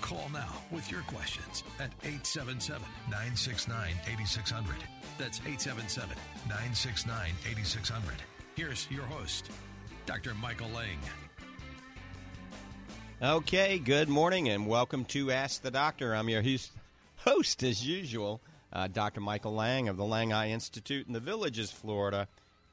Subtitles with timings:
[0.00, 4.76] Call now with your questions at 877 969 8600.
[5.18, 6.16] That's 877
[6.48, 8.14] 969 8600.
[8.56, 9.50] Here's your host,
[10.06, 10.34] Dr.
[10.34, 10.98] Michael Lang.
[13.22, 16.14] Okay, good morning and welcome to Ask the Doctor.
[16.14, 16.42] I'm your
[17.16, 18.40] host, as usual,
[18.72, 19.20] uh, Dr.
[19.20, 22.28] Michael Lang of the Lang Eye Institute in the Villages, Florida,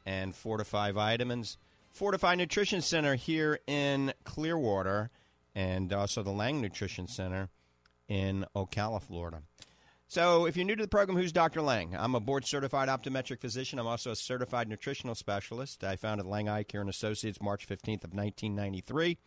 [0.05, 1.57] and Fortifeye Vitamins,
[1.97, 5.09] Fortifeye Nutrition Center here in Clearwater,
[5.55, 7.49] and also the Lang Nutrition Center
[8.07, 9.43] in Ocala, Florida.
[10.07, 11.61] So, if you're new to the program, who's Dr.
[11.61, 11.95] Lang?
[11.97, 13.79] I'm a board certified optometric physician.
[13.79, 15.85] I'm also a certified nutritional specialist.
[15.85, 19.17] I founded Lang Eye Care and Associates March 15th of 1993.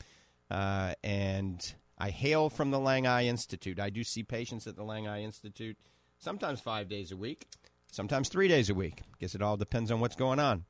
[0.50, 3.80] Uh, and I hail from the Lang Eye Institute.
[3.80, 5.78] I do see patients at the Lang Eye Institute
[6.18, 7.46] sometimes five days a week,
[7.90, 9.00] sometimes three days a week.
[9.00, 10.64] I guess it all depends on what's going on.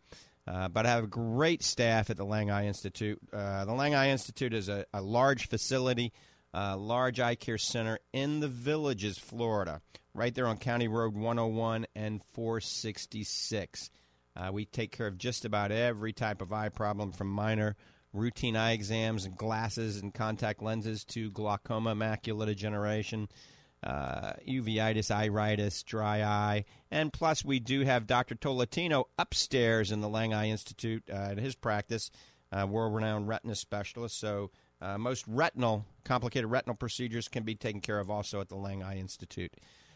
[0.47, 3.19] Uh, but I have great staff at the Lang Eye Institute.
[3.33, 6.13] Uh, the Lang Eye Institute is a, a large facility,
[6.53, 9.81] a large eye care center in the villages, Florida,
[10.13, 13.91] right there on County Road 101 and 466.
[14.37, 17.77] Uh, we take care of just about every type of eye problem from minor
[18.13, 23.29] routine eye exams and glasses and contact lenses to glaucoma, macular degeneration,
[23.85, 28.35] uh, uveitis, iritis, dry eye, and plus we do have Dr.
[28.35, 32.11] Tolentino upstairs in the Lang Eye Institute uh, his practice,
[32.51, 34.19] uh, world-renowned retina specialist.
[34.19, 34.51] So
[34.81, 38.83] uh, most retinal, complicated retinal procedures can be taken care of also at the Lang
[38.83, 39.53] Eye Institute.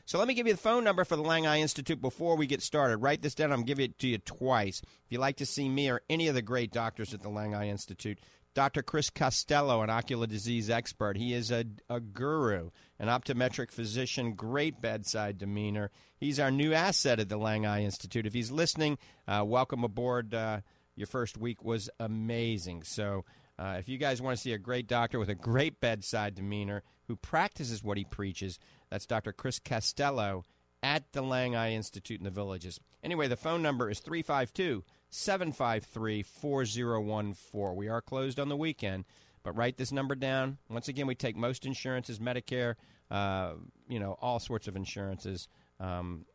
[0.08, 2.46] So let me give you the phone number for the Lang Eye Institute before we
[2.46, 2.96] get started.
[2.96, 3.52] Write this down.
[3.52, 4.80] I'm giving it to you twice.
[4.80, 7.54] If you'd like to see me or any of the great doctors at the Lang
[7.54, 8.18] Eye Institute,
[8.58, 8.82] Dr.
[8.82, 11.16] Chris Costello, an ocular disease expert.
[11.16, 15.92] He is a, a guru, an optometric physician, great bedside demeanor.
[16.16, 18.26] He's our new asset at the Lang Eye Institute.
[18.26, 18.98] If he's listening,
[19.28, 20.34] uh, welcome aboard.
[20.34, 20.62] Uh,
[20.96, 22.82] your first week was amazing.
[22.82, 23.24] So
[23.60, 26.82] uh, if you guys want to see a great doctor with a great bedside demeanor
[27.06, 28.58] who practices what he preaches,
[28.90, 29.32] that's Dr.
[29.32, 30.42] Chris Costello
[30.82, 32.80] at the Lang Eye Institute in the Villages.
[33.04, 37.76] Anyway, the phone number is 352 753 4014.
[37.76, 39.04] We are closed on the weekend,
[39.42, 40.58] but write this number down.
[40.68, 42.74] Once again, we take most insurances, Medicare,
[43.10, 43.52] uh,
[43.88, 45.48] you know, all sorts of insurances.
[45.80, 46.26] Um,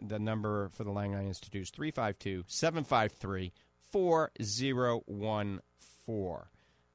[0.00, 3.52] the number for the Lang Eye Institute is 352 753
[3.90, 5.60] 4014.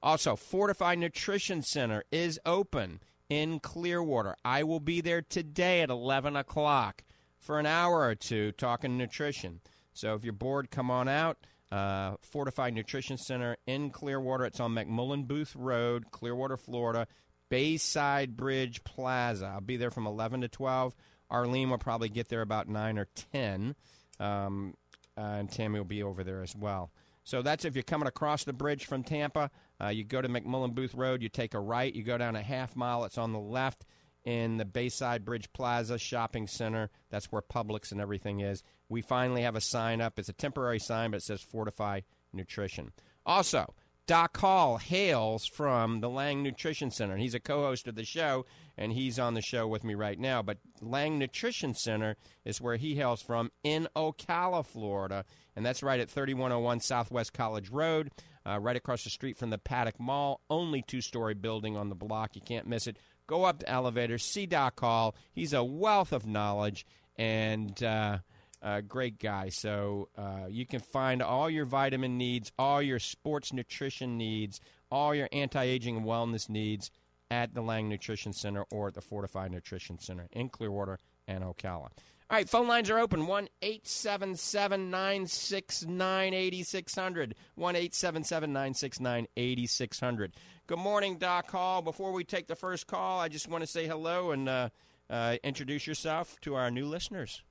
[0.02, 3.00] Also, Fortifeye Nutrition Center is open
[3.30, 4.36] in Clearwater.
[4.44, 7.04] I will be there today at 11 o'clock
[7.38, 9.62] for an hour or two talking nutrition.
[9.94, 11.38] So if you're bored, come on out.
[11.72, 14.46] Uh, Fortified Nutrition Center in Clearwater.
[14.46, 17.08] It's on McMullen Booth Road, Clearwater, Florida.
[17.50, 19.46] Bayside Bridge Plaza.
[19.46, 20.96] I'll be there from 11 to 12.
[21.30, 23.76] Arlene will probably get there about 9 or 10.
[24.20, 24.74] Um,
[25.16, 26.92] uh, and Tammy will be over there as well.
[27.24, 29.52] So that's if you're coming across the bridge from Tampa.
[29.80, 32.42] Uh, you go to McMullen Booth Road, you take a right, you go down a
[32.42, 33.06] half mile.
[33.06, 33.86] It's on the left
[34.24, 36.90] in the Bayside Bridge Plaza Shopping Center.
[37.10, 38.64] That's where Publix and everything is.
[38.90, 40.20] We finally have a sign up.
[40.20, 42.92] It's a temporary sign, but it says Fortifeye Nutrition.
[43.26, 43.74] Also,
[44.06, 47.16] Doc Hall hails from the Lang Nutrition Center.
[47.16, 48.46] He's a co host of the show,
[48.78, 50.42] and he's on the show with me right now.
[50.42, 55.24] But Lang Nutrition Center is where he hails from in Ocala, Florida.
[55.56, 58.12] And that's right at 3101 Southwest College Road,
[58.46, 60.42] uh, right across the street from the Paddock Mall.
[60.50, 62.36] Only two story building on the block.
[62.36, 62.98] You can't miss it.
[63.28, 65.16] Go up the elevator, see Doc Hall.
[65.31, 66.86] He's a wealth of knowledge
[67.18, 68.20] and uh,
[68.62, 69.50] a great guy.
[69.50, 74.60] So uh, you can find all your vitamin needs, all your sports nutrition needs,
[74.92, 76.92] all your anti aging and wellness needs
[77.31, 81.90] at the Lang Nutrition Center or at the Fortified Nutrition Center in Clearwater and Ocala.
[82.30, 87.36] All right, phone lines are open 1 877 969 8600.
[87.56, 90.34] 1 877 969 8600.
[90.66, 91.81] Good morning, Doc Hall.
[91.81, 94.70] Before we take the first call, I just want to say hello and uh,
[95.10, 97.44] uh, introduce yourself to our new listeners.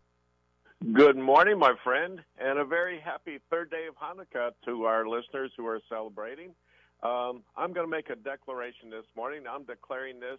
[0.93, 5.53] Good morning, my friend, and a very happy third day of Hanukkah to our listeners
[5.57, 6.55] who are celebrating.
[7.03, 9.43] Um, I'm going to make a declaration this morning.
[9.49, 10.39] I'm declaring this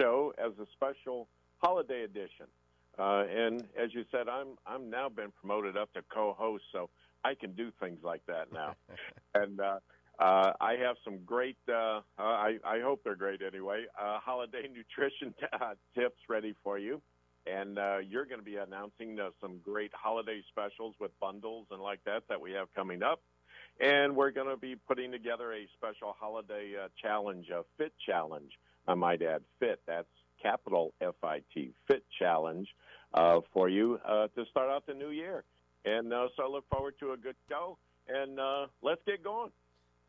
[0.00, 1.28] show as a special
[1.58, 2.46] holiday edition.
[2.98, 6.90] Uh, and as you said, I'm I'm now been promoted up to co-host, so
[7.24, 8.74] I can do things like that now.
[9.34, 9.78] and uh,
[10.18, 11.56] uh, I have some great.
[11.68, 13.86] Uh, I I hope they're great anyway.
[14.00, 17.02] Uh, holiday nutrition t- uh, tips ready for you,
[17.46, 21.80] and uh, you're going to be announcing uh, some great holiday specials with bundles and
[21.80, 23.20] like that that we have coming up.
[23.80, 28.52] And we're going to be putting together a special holiday uh, challenge, a fit challenge.
[28.86, 29.80] I might add, fit.
[29.84, 30.06] That's
[30.44, 32.68] capital F I T, fit challenge
[33.14, 35.44] uh, for you uh, to start out the new year.
[35.84, 39.50] And uh, so I look forward to a good show, and uh, let's get going.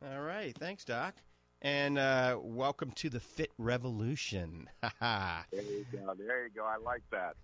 [0.05, 0.55] All right.
[0.57, 1.15] Thanks, Doc.
[1.61, 4.69] And uh, welcome to the Fit Revolution.
[5.01, 6.13] there you go.
[6.17, 6.63] There you go.
[6.65, 7.35] I like that.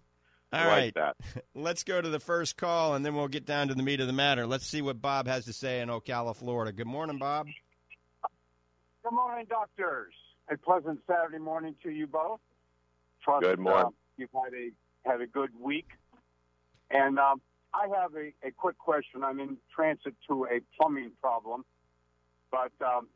[0.54, 0.84] All I right.
[0.86, 1.16] like that.
[1.56, 4.08] Let's go to the first call, and then we'll get down to the meat of
[4.08, 4.46] the matter.
[4.46, 6.74] Let's see what Bob has to say in Ocala, Florida.
[6.74, 7.48] Good morning, Bob.
[9.04, 10.14] Good morning, doctors.
[10.52, 12.42] A pleasant Saturday morning to you both.
[13.24, 13.88] Trust Good morning.
[13.88, 15.88] uh, you've had a had a good week.
[16.90, 17.42] And um,
[17.74, 19.24] I have a, a quick question.
[19.24, 21.64] I'm in transit to a plumbing problem,
[22.52, 23.08] but um,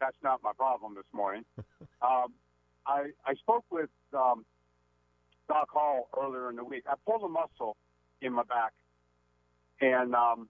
[0.00, 1.44] that's not my problem this morning.
[2.02, 2.32] um,
[2.86, 4.44] I I spoke with um,
[5.48, 6.84] Doc Hall earlier in the week.
[6.88, 7.76] I pulled a muscle
[8.20, 8.72] in my back,
[9.80, 10.48] and um,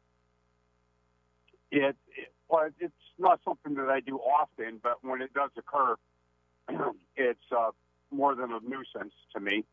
[1.70, 5.96] it, it well, it's not something that I do often, but when it does occur,
[7.16, 7.70] it's uh,
[8.10, 9.64] more than a nuisance to me.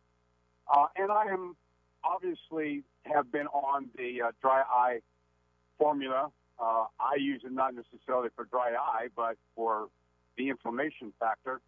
[0.73, 1.55] Uh, and I am
[2.03, 4.99] obviously have been on the uh, dry eye
[5.77, 6.31] formula.
[6.59, 9.89] Uh, I use it not necessarily for dry eye, but for
[10.37, 11.61] the inflammation factor.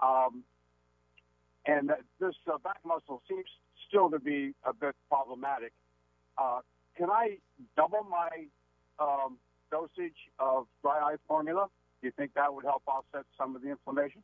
[0.00, 0.42] Um,
[1.66, 1.90] and
[2.20, 3.46] this uh, back muscle seems
[3.88, 5.72] still to be a bit problematic.
[6.36, 6.60] Uh,
[6.96, 7.38] can I
[7.76, 8.46] double my
[8.98, 9.38] um,
[9.70, 11.68] dosage of dry eye formula?
[12.00, 14.22] Do you think that would help offset some of the inflammation?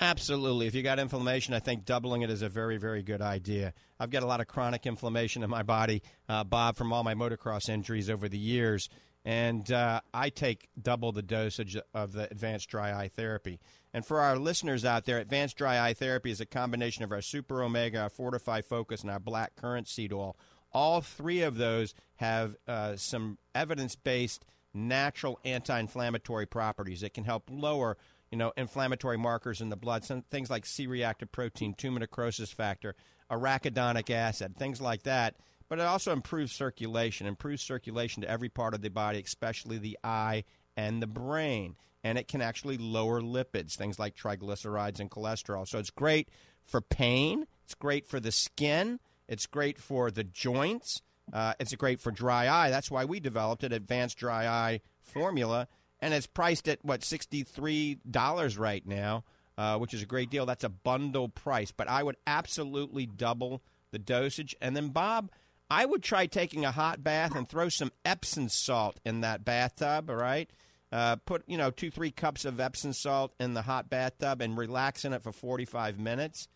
[0.00, 0.66] Absolutely.
[0.66, 3.72] If you got inflammation, I think doubling it is a very, very good idea.
[4.00, 7.14] I've got a lot of chronic inflammation in my body, uh, Bob, from all my
[7.14, 8.88] motocross injuries over the years.
[9.24, 13.60] And uh, I take double the dosage of the advanced dry eye therapy.
[13.94, 17.22] And for our listeners out there, advanced dry eye therapy is a combination of our
[17.22, 20.36] Super Omega, our Fortifeye Focus, and our Black Currant seed oil.
[20.72, 24.44] All three of those have uh, some evidence based
[24.74, 27.96] natural anti inflammatory properties that can help lower
[28.30, 32.94] you know, inflammatory markers in the blood, some things like C-reactive protein, tumor necrosis factor,
[33.30, 35.36] arachidonic acid, things like that.
[35.68, 39.98] But it also improves circulation, improves circulation to every part of the body, especially the
[40.04, 40.44] eye
[40.76, 41.76] and the brain.
[42.02, 45.66] And it can actually lower lipids, things like triglycerides and cholesterol.
[45.66, 46.28] So it's great
[46.64, 47.46] for pain.
[47.64, 49.00] It's great for the skin.
[49.26, 51.00] It's great for the joints.
[51.32, 52.68] Uh, it's great for dry eye.
[52.68, 55.68] That's why we developed an advanced dry eye formula
[56.04, 59.24] and it's priced at what sixty three dollars right now,
[59.56, 60.44] uh, which is a great deal.
[60.44, 64.54] That's a bundle price, but I would absolutely double the dosage.
[64.60, 65.30] And then Bob,
[65.70, 70.10] I would try taking a hot bath and throw some Epsom salt in that bathtub.
[70.10, 70.50] All right,
[70.92, 74.58] uh, put you know two three cups of Epsom salt in the hot bathtub and
[74.58, 76.48] relax in it for forty five minutes.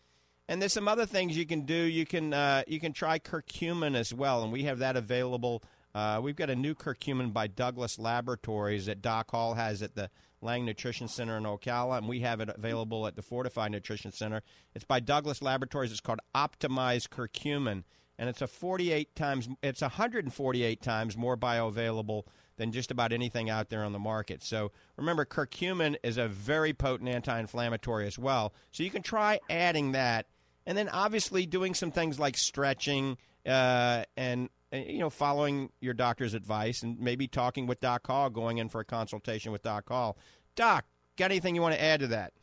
[0.47, 1.73] And there's some other things you can do.
[1.73, 5.63] You can uh, you can try curcumin as well, and we have that available.
[5.93, 10.09] Uh, we've got a new curcumin by Douglas Laboratories that Doc Hall has at the
[10.41, 14.41] Lang Nutrition Center in Ocala, and we have it available at the Fortified Nutrition Center.
[14.75, 15.91] It's by Douglas Laboratories.
[15.91, 17.83] It's called Optimized Curcumin,
[18.17, 22.23] and it's a 48 times, it's 148 times more bioavailable
[22.57, 24.43] than just about anything out there on the market.
[24.43, 28.53] So remember, curcumin is a very potent anti-inflammatory as well.
[28.71, 30.27] So you can try adding that,
[30.65, 35.93] and then obviously doing some things like stretching uh, and and, you know, following your
[35.93, 39.89] doctor's advice and maybe talking with Doc Hall, going in for a consultation with Doc
[39.89, 40.17] Hall.
[40.55, 40.85] Doc,
[41.17, 42.33] got anything you want to add to that?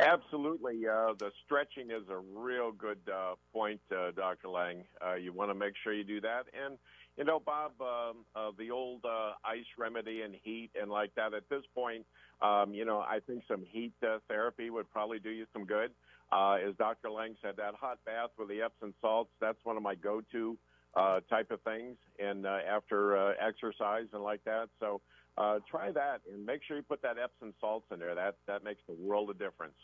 [0.00, 0.86] Absolutely.
[0.86, 4.48] Uh, the stretching is a real good uh, point, uh, Dr.
[4.48, 4.84] Lang.
[5.04, 6.44] Uh, you want to make sure you do that.
[6.52, 6.78] And,
[7.16, 11.32] you know, Bob, um, uh, the old uh, ice remedy and heat and like that,
[11.32, 12.04] at this point,
[12.42, 13.92] um, you know, I think some heat
[14.28, 15.90] therapy would probably do you some good.
[16.32, 17.10] As Dr.
[17.10, 20.58] Lang said, that hot bath with the Epsom salts, that's one of my go to
[20.96, 24.68] uh, type of things, and uh, after uh, exercise and like that.
[24.80, 25.00] So
[25.36, 28.14] uh, try that, and make sure you put that Epsom salts in there.
[28.14, 29.74] That that makes the world of difference.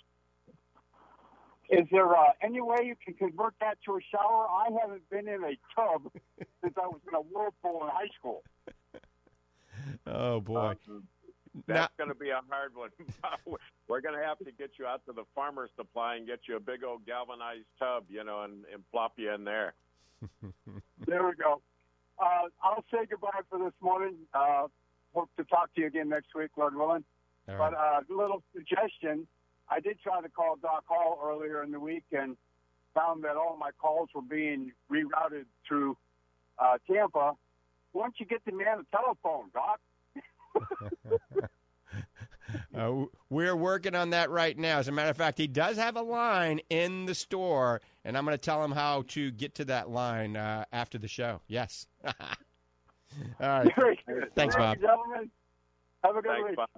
[1.69, 4.49] Is there uh, any way you can convert that to a shower?
[4.49, 6.11] I haven't been in a tub
[6.63, 8.43] since I was in a whirlpool in high school.
[10.07, 10.75] Oh boy.
[10.89, 11.05] Um,
[11.67, 12.91] that's going to be a hard one.
[13.89, 16.57] We're going to have to get you out to the farmer's supply and get you
[16.57, 19.75] a big old galvanized tub, you know, and, and plop you in there.
[21.07, 21.61] There we go.
[22.19, 24.15] Uh, I'll say goodbye for this morning.
[24.35, 24.67] Uh,
[25.15, 27.05] hope to talk to you again next week, Lord willing.
[27.49, 28.01] All But right.
[28.09, 29.27] uh, a little suggestion.
[29.69, 32.37] I did try to call Doc Hall earlier in the week and
[32.95, 35.97] found that all my calls were being rerouted through
[36.59, 37.33] uh, Tampa.
[37.93, 39.81] Why don't you get the man a telephone, Doc?
[42.75, 44.79] Uh, we're working on that right now.
[44.79, 48.25] As a matter of fact, he does have a line in the store, and I'm
[48.25, 51.41] going to tell him how to get to that line uh, after the show.
[51.49, 51.89] Yes.
[52.05, 52.13] All
[53.41, 53.73] right.
[54.37, 54.81] Thanks, Bob.
[54.81, 55.31] gentlemen.
[56.05, 56.57] Have a good Thanks, week.
[56.57, 56.69] Bob.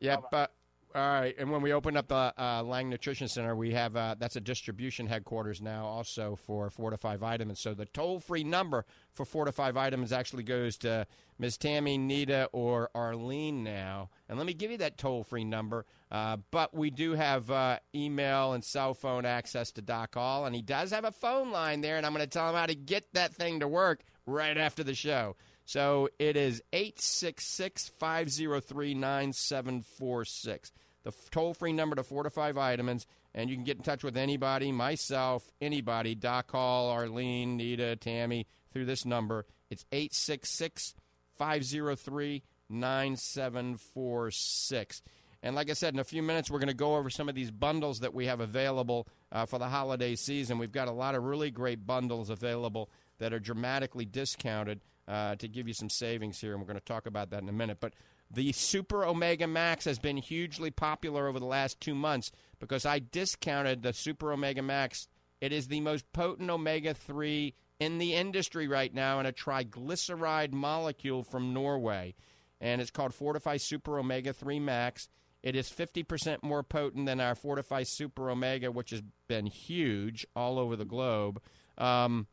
[0.00, 0.24] Yep.
[0.32, 0.46] Uh,
[0.94, 1.34] all right.
[1.38, 4.40] And when we open up the uh, Lang Nutrition Center, we have uh, that's a
[4.40, 7.60] distribution headquarters now, also for Fortifeye Vitamins.
[7.60, 8.84] So the toll free number
[9.14, 11.06] for Fortifeye Vitamins actually goes to
[11.38, 11.56] Ms.
[11.58, 14.10] Tammy, Nita, or Arlene now.
[14.28, 15.86] And let me give you that toll free number.
[16.10, 20.54] Uh, but we do have uh, email and cell phone access to Doc Hall, and
[20.54, 22.74] he does have a phone line there, and I'm going to tell him how to
[22.74, 25.36] get that thing to work right after the show.
[25.64, 30.72] So it is 866 503 9746.
[31.04, 33.06] The toll free number to Fortifeye Vitamins.
[33.34, 38.46] And you can get in touch with anybody, myself, anybody, Doc Hall, Arlene, Nita, Tammy,
[38.72, 39.46] through this number.
[39.70, 40.94] It's 866
[41.36, 45.02] 503 9746.
[45.44, 47.34] And like I said, in a few minutes, we're going to go over some of
[47.34, 50.58] these bundles that we have available uh, for the holiday season.
[50.58, 55.48] We've got a lot of really great bundles available that are dramatically discounted uh, to
[55.48, 57.78] give you some savings here, and we're going to talk about that in a minute.
[57.80, 57.94] But
[58.30, 62.30] the Super Omega Max has been hugely popular over the last two months
[62.60, 65.08] because I discounted the Super Omega Max.
[65.40, 70.52] It is the most potent omega 3 in the industry right now and a triglyceride
[70.52, 72.14] molecule from Norway.
[72.60, 75.08] And it's called Fortifeye Super Omega 3 Max.
[75.42, 80.58] It is 50% more potent than our Fortifeye Super Omega, which has been huge all
[80.58, 81.42] over the globe.
[81.76, 82.28] Um,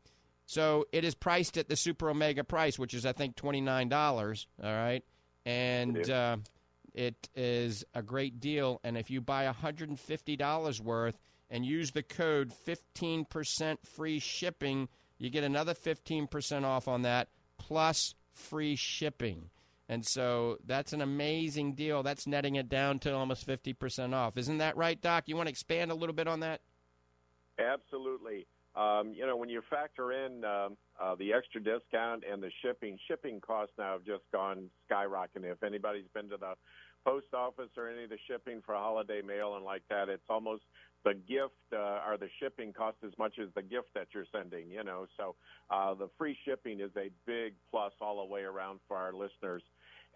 [0.50, 4.46] so it is priced at the Super Omega price, which is, I think, $29.
[4.60, 5.04] All right.
[5.46, 6.38] And uh,
[6.92, 8.80] it is a great deal.
[8.82, 11.16] And if you buy $150 worth
[11.50, 14.88] and use the code 15% free shipping,
[15.18, 19.50] you get another 15% off on that plus free shipping.
[19.88, 22.02] And so that's an amazing deal.
[22.02, 24.36] That's netting it down to almost 50% off.
[24.36, 25.28] Isn't that right, Doc?
[25.28, 26.60] You want to expand a little bit on that?
[27.56, 28.48] Absolutely.
[28.76, 32.98] Um, you know, when you factor in um, uh, the extra discount and the shipping,
[33.08, 35.50] shipping costs now have just gone skyrocketing.
[35.50, 36.54] If anybody's been to the
[37.04, 40.62] post office or any of the shipping for holiday mail and like that, it's almost
[41.04, 44.70] the gift uh, or the shipping cost as much as the gift that you're sending.
[44.70, 45.34] You know, so
[45.70, 49.62] uh, the free shipping is a big plus all the way around for our listeners.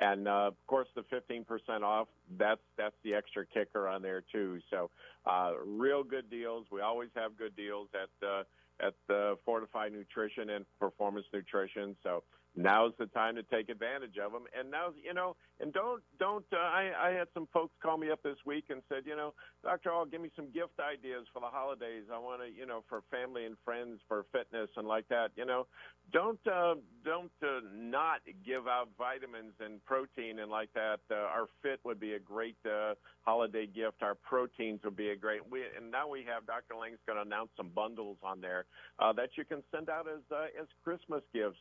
[0.04, 2.08] And uh, of course, the 15% off,
[2.38, 4.60] that's, that's the extra kicker on there, too.
[4.70, 4.90] So,
[5.24, 6.66] uh, real good deals.
[6.70, 8.42] We always have good deals at, uh,
[8.80, 11.96] at uh, Fortifeye Nutrition and Performance Nutrition.
[12.02, 12.22] So,
[12.56, 14.44] now's the time to take advantage of them.
[14.58, 18.10] And now, you know, and don't, don't, uh, I, I had some folks call me
[18.10, 19.90] up this week and said, you know, Dr.
[19.90, 22.04] Hall, give me some gift ideas for the holidays.
[22.12, 25.30] I want to, you know, for family and friends, for fitness and like that.
[25.36, 25.66] You know,
[26.12, 31.00] don't, uh, don't uh, not give out vitamins and protein and like that.
[31.10, 34.02] Uh, our fit would be a great uh, holiday gift.
[34.02, 35.40] Our proteins would be a great.
[35.50, 36.74] We, and now we have Dr.
[36.80, 38.66] Lang's going to announce some bundles on there
[38.98, 41.58] uh, that you can send out as uh, as Christmas gifts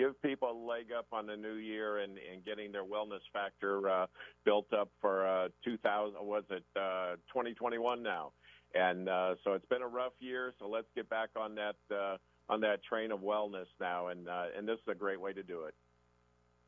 [0.00, 3.88] give people a leg up on the new year and, and getting their wellness factor
[3.88, 4.06] uh,
[4.44, 8.32] built up for uh, 2000 was it uh, 2021 now
[8.74, 12.16] and uh, so it's been a rough year so let's get back on that uh,
[12.48, 15.42] on that train of wellness now and uh, and this is a great way to
[15.42, 15.74] do it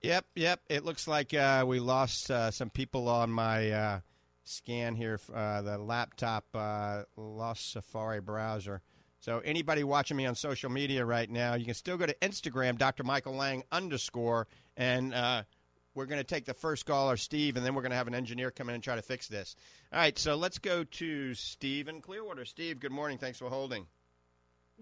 [0.03, 0.61] Yep, yep.
[0.69, 4.01] It looks like uh, we lost uh, some people on my uh,
[4.43, 5.21] scan here.
[5.33, 8.83] Uh, the laptop uh, lost Safari browser.
[9.23, 12.77] So anybody watching me on social media right now, you can still go to Instagram,
[12.77, 13.05] Dr.
[13.05, 15.45] Michael Lang underscore, and uh,
[15.95, 18.17] we're going to take the first caller, Steve, and then we're going to have an
[18.17, 19.55] engineer come in and try to fix this.
[19.93, 22.45] All right, so let's go to Steve in Clearwater.
[22.45, 23.17] Steve, good morning.
[23.17, 23.87] Thanks for holding.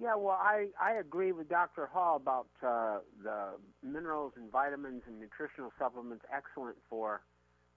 [0.00, 1.84] Yeah, well, I, I agree with Dr.
[1.84, 3.48] Hall about uh, the
[3.82, 7.20] minerals and vitamins and nutritional supplements excellent for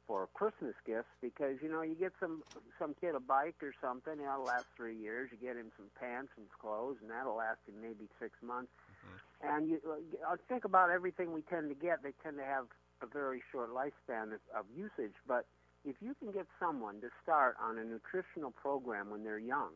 [0.07, 2.43] for Christmas gifts because you know you get some
[2.79, 5.29] some kid a bike or something, it'll last three years.
[5.31, 8.71] You get him some pants and clothes, and that'll last him maybe six months.
[9.41, 12.65] And you uh, think about everything we tend to get; they tend to have
[13.01, 15.15] a very short lifespan of, of usage.
[15.27, 15.45] But
[15.85, 19.71] if you can get someone to start on a nutritional program when they're young,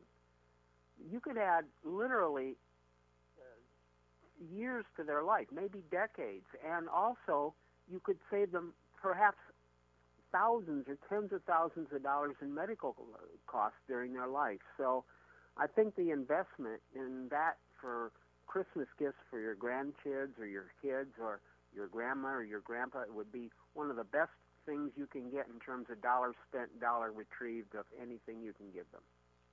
[1.12, 2.55] you could add literally
[3.38, 7.53] uh, years to their life, maybe decades, and also
[7.91, 9.38] you could save them perhaps
[10.31, 13.17] thousands or tens of thousands of dollars in medical uh,
[13.48, 14.60] costs during their life.
[14.77, 15.03] So
[15.57, 18.12] I think the investment in that for
[18.46, 21.41] Christmas gifts for your grandkids or your kids or
[21.75, 24.31] your grandma or your grandpa would be one of the best
[24.65, 28.67] things you can get in terms of dollars spent, dollar retrieved of anything you can
[28.74, 29.01] give them.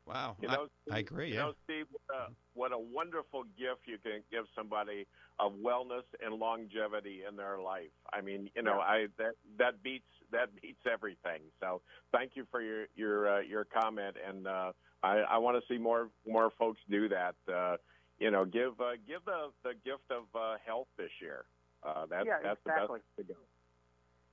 [0.06, 1.28] Wow, You know, I, I agree.
[1.28, 5.06] You Yeah, know, Steve, what a, what a wonderful gift you can give somebody
[5.38, 7.90] of wellness and longevity in their life.
[8.12, 11.40] I mean, you know, I that that beats that beats everything.
[11.60, 11.80] So,
[12.12, 15.78] thank you for your your uh, your comment, and uh, I, I want to see
[15.78, 17.34] more more folks do that.
[17.50, 17.76] Uh,
[18.18, 21.46] you know, give uh, give the the gift of uh, health this year.
[21.82, 22.64] Uh, that's Yeah, that's exactly.
[22.64, 23.40] the best way to go.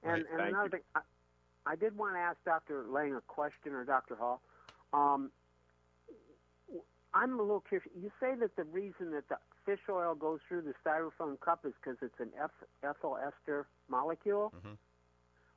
[0.04, 0.70] And, Right, and another you.
[0.70, 1.02] thing, I,
[1.66, 2.86] I did want to ask Dr.
[2.90, 4.16] Lang a question, or Dr.
[4.16, 4.42] Hall.
[4.94, 5.32] Um,
[7.14, 7.90] I'm a little curious.
[8.00, 11.74] You say that the reason that the fish oil goes through the styrofoam cup is
[11.82, 14.54] because it's an eth- ethyl ester molecule.
[14.56, 14.78] Mhm.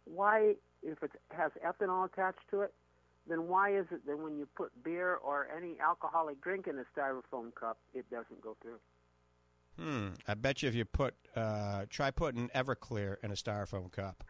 [0.05, 2.75] Why, if it has ethanol attached to it,
[3.27, 6.85] then why is it that when you put beer or any alcoholic drink in a
[6.95, 8.79] styrofoam cup, it doesn't go through?
[9.79, 10.09] Hmm.
[10.29, 14.23] I bet you if you put uh, try putting Everclear in a styrofoam cup,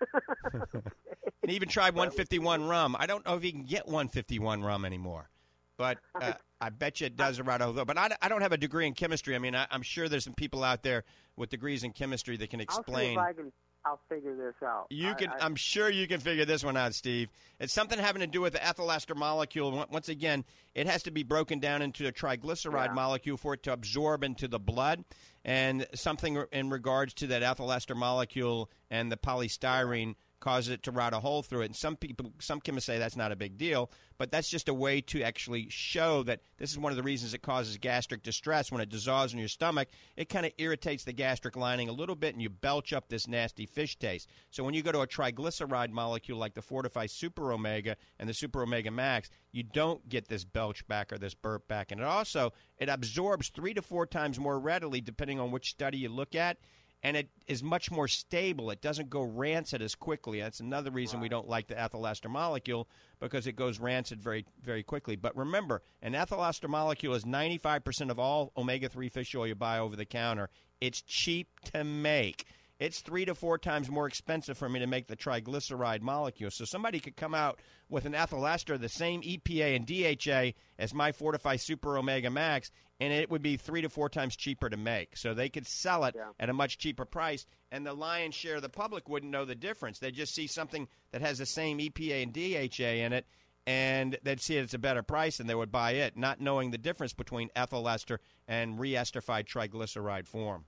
[0.52, 2.94] and even try 151 rum.
[2.98, 5.30] I don't know if you can get 151 rum anymore,
[5.78, 7.84] but uh, I bet you it does right over.
[7.86, 9.34] But I, I don't have a degree in chemistry.
[9.34, 11.04] I mean, I, I'm sure there's some people out there
[11.36, 13.12] with degrees in chemistry that can I'll explain.
[13.12, 13.52] if I can.
[13.84, 14.86] I'll figure this out.
[14.90, 15.28] You I- can.
[15.30, 17.30] I, I'm sure you can figure this one out, Steve.
[17.60, 19.86] It's something having to do with the ethyl ester molecule.
[19.90, 20.44] Once again,
[20.74, 22.92] it has to be broken down into a triglyceride Yeah.
[22.92, 25.04] molecule for it to absorb into the blood,
[25.44, 30.90] and something in regards to that ethyl ester molecule and the polystyrene causes it to
[30.90, 31.66] rot a hole through it.
[31.66, 34.74] And some people, some chemists say that's not a big deal, but that's just a
[34.74, 38.70] way to actually show that this is one of the reasons it causes gastric distress
[38.70, 39.88] when it dissolves in your stomach.
[40.16, 43.28] It kind of irritates the gastric lining a little bit, and you belch up this
[43.28, 44.28] nasty fish taste.
[44.50, 48.34] So when you go to a triglyceride molecule like the Fortifeye Super Omega and the
[48.34, 52.06] Super Omega Max, you don't get this belch back or this burp back, and it
[52.06, 56.34] also it absorbs three to four times more readily depending on which study you look
[56.34, 56.58] at
[57.02, 58.70] and it is much more stable.
[58.70, 60.40] It doesn't go rancid as quickly.
[60.40, 62.88] That's another reason we don't like the ethyl ester molecule
[63.20, 65.16] because it goes rancid very, very quickly.
[65.16, 69.54] But remember, an ethyl ester molecule is 95% of all omega 3 fish oil you
[69.54, 70.50] buy over the counter.
[70.80, 72.46] It's cheap to make.
[72.78, 76.50] It's three to four times more expensive for me to make the triglyceride molecule.
[76.50, 80.94] So somebody could come out with an ethyl ester, the same EPA and DHA as
[80.94, 84.76] my Fortifeye Super Omega Max, and it would be three to four times cheaper to
[84.76, 85.16] make.
[85.16, 86.30] So they could sell it Yeah.
[86.38, 89.56] at a much cheaper price, and the lion's share of the public wouldn't know the
[89.56, 89.98] difference.
[89.98, 93.26] They'd just see something that has the same EPA and DHA in it,
[93.66, 96.78] and they'd see it's a better price, and they would buy it, not knowing the
[96.78, 100.66] difference between ethyl ester and reesterified triglyceride form.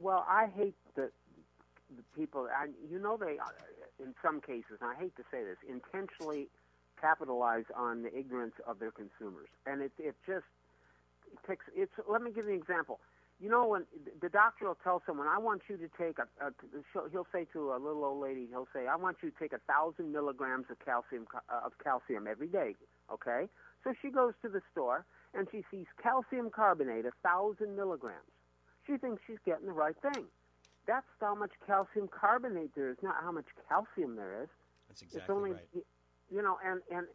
[0.00, 0.76] Well, I hate
[1.96, 2.48] the, people.
[2.48, 6.48] I, you know, they uh, in some cases, and I hate to say this, intentionally
[7.00, 10.46] capitalize on the ignorance of their consumers, and it it just
[11.32, 11.64] it takes.
[11.74, 11.92] It's.
[12.08, 13.00] Let me give you an example.
[13.40, 13.84] You know, when
[14.20, 16.50] the doctor will tell someone, "I want you to take a," a
[17.10, 19.60] he'll say to a little old lady, he'll say, "I want you to take a
[19.70, 22.74] thousand milligrams of calcium uh, of calcium every day."
[23.12, 23.48] Okay,
[23.84, 28.32] so she goes to the store and she sees calcium carbonate, a thousand milligrams.
[28.86, 30.24] She thinks she's getting the right thing.
[30.88, 34.48] That's how much calcium carbonate there is, not how much calcium there is.
[34.88, 35.54] That's exactly it's only,
[36.34, 37.06] you know, and and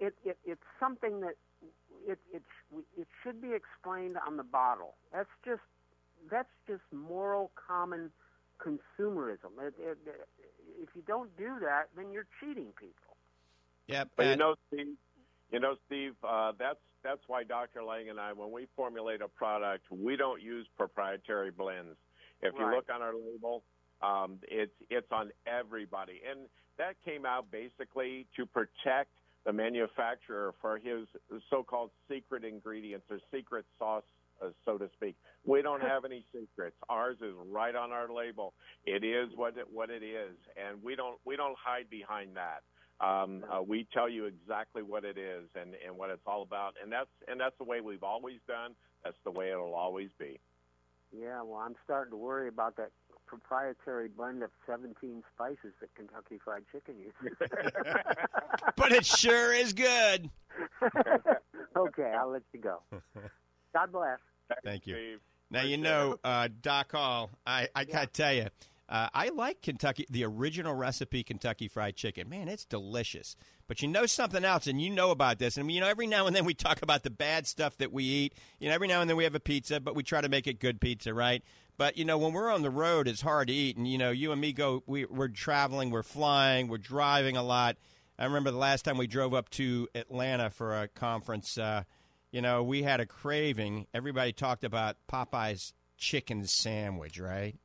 [0.00, 1.34] it, it it's something that
[2.06, 2.42] it it
[2.98, 4.96] it should be explained on the bottle.
[5.12, 5.62] That's just
[6.28, 8.10] that's just moral common
[8.58, 9.54] consumerism.
[9.60, 10.28] It, it, it,
[10.82, 13.16] if you don't do that, then you're cheating people.
[13.86, 14.96] Yeah, But you know, Steve,
[15.52, 17.84] you know, Steve, uh, that's that's why Dr.
[17.84, 21.96] Lang and I, when we formulate a product, we don't use proprietary blends.
[22.42, 22.76] If you Right.
[22.76, 23.64] look on our label,
[24.02, 29.10] um, it's it's on everybody, and that came out basically to protect
[29.44, 31.06] the manufacturer for his
[31.48, 34.02] so-called secret ingredients or secret sauce,
[34.42, 35.16] uh, so to speak.
[35.44, 36.76] We don't have any secrets.
[36.88, 38.54] Ours is right on our label.
[38.84, 42.62] It is what it, what it is, and we don't we don't hide behind that.
[42.98, 46.74] Um, uh, we tell you exactly what it is and, and what it's all about,
[46.82, 48.74] and that's and that's the way we've always done.
[49.04, 50.40] That's the way it'll always be.
[51.12, 52.90] Yeah, well, I'm starting to worry about that
[53.26, 57.36] proprietary blend of 17 spices that Kentucky Fried Chicken uses.
[58.76, 60.30] but it sure is good.
[61.76, 62.80] okay, I'll let you go.
[63.74, 64.18] God bless.
[64.64, 65.18] Thank you.
[65.50, 67.30] Now you know, uh, Doc Hall.
[67.46, 68.46] I, I gotta tell you,
[68.88, 72.28] Uh, I like Kentucky, the original recipe Kentucky Fried Chicken.
[72.28, 73.34] Man, it's delicious.
[73.66, 75.56] But you know something else, and you know about this.
[75.56, 78.04] And you know, every now and then we talk about the bad stuff that we
[78.04, 78.34] eat.
[78.60, 80.46] You know, every now and then we have a pizza, but we try to make
[80.46, 81.42] it good pizza, right?
[81.76, 83.76] But you know, when we're on the road, it's hard to eat.
[83.76, 84.84] And you know, you and me go.
[84.86, 87.76] We, we're traveling, we're flying, we're driving a lot.
[88.18, 91.58] I remember the last time we drove up to Atlanta for a conference.
[91.58, 91.82] Uh,
[92.30, 93.88] you know, we had a craving.
[93.92, 97.56] Everybody talked about Popeye's chicken sandwich, right?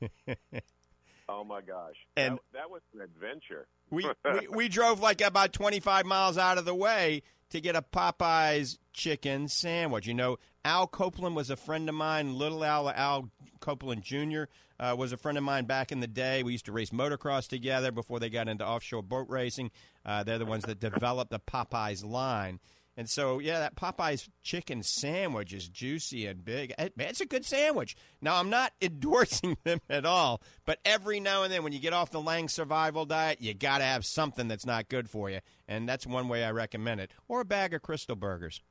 [1.28, 3.66] oh my gosh, and that, that was an adventure.
[3.90, 7.76] we, we we drove like about twenty five miles out of the way to get
[7.76, 10.06] a Popeye's chicken sandwich.
[10.06, 12.34] You know, Al Copeland was a friend of mine.
[12.34, 13.30] Little Al Al
[13.60, 14.44] Copeland Jr.
[14.78, 16.42] Uh, was a friend of mine back in the day.
[16.42, 19.70] We used to race motocross together before they got into offshore boat racing.
[20.04, 22.60] Uh, they're the ones that developed the Popeyes line.
[22.96, 26.72] And so, yeah, that Popeye's chicken sandwich is juicy and big.
[26.78, 27.94] It's a good sandwich.
[28.22, 31.92] Now, I'm not endorsing them at all, but every now and then when you get
[31.92, 35.40] off the Lang survival diet, you got to have something that's not good for you.
[35.68, 37.10] And that's one way I recommend it.
[37.28, 38.62] Or a bag of Krystal Burgers.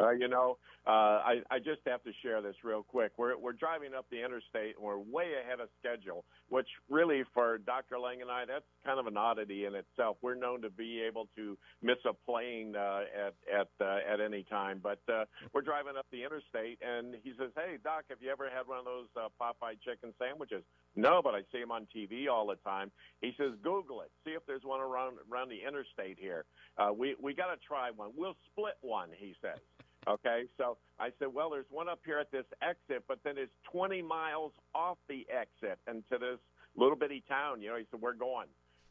[0.00, 0.90] Uh, you know, uh,
[1.24, 3.12] I, I just have to share this real quick.
[3.16, 7.58] We're, we're driving up the interstate and we're way ahead of schedule, which really for
[7.58, 7.98] Dr.
[7.98, 10.18] Lang and I, that's kind of an oddity in itself.
[10.20, 14.42] We're known to be able to miss a plane uh, at at uh, at any
[14.42, 18.30] time, but uh, we're driving up the interstate and he says, "Hey, Doc, have you
[18.30, 20.64] ever had one of those uh, Popeye chicken sandwiches?"
[20.96, 22.90] No, but I see them on TV all the time.
[23.22, 26.44] He says, "Google it, see if there's one around around the interstate here.
[26.76, 28.10] Uh, we we got to try one.
[28.14, 29.60] We'll split one," he says.
[30.06, 33.52] Okay, so I said, well, there's one up here at this exit, but then it's
[33.72, 36.38] 20 miles off the exit into this
[36.76, 37.62] little bitty town.
[37.62, 38.48] You know, he said, we're going.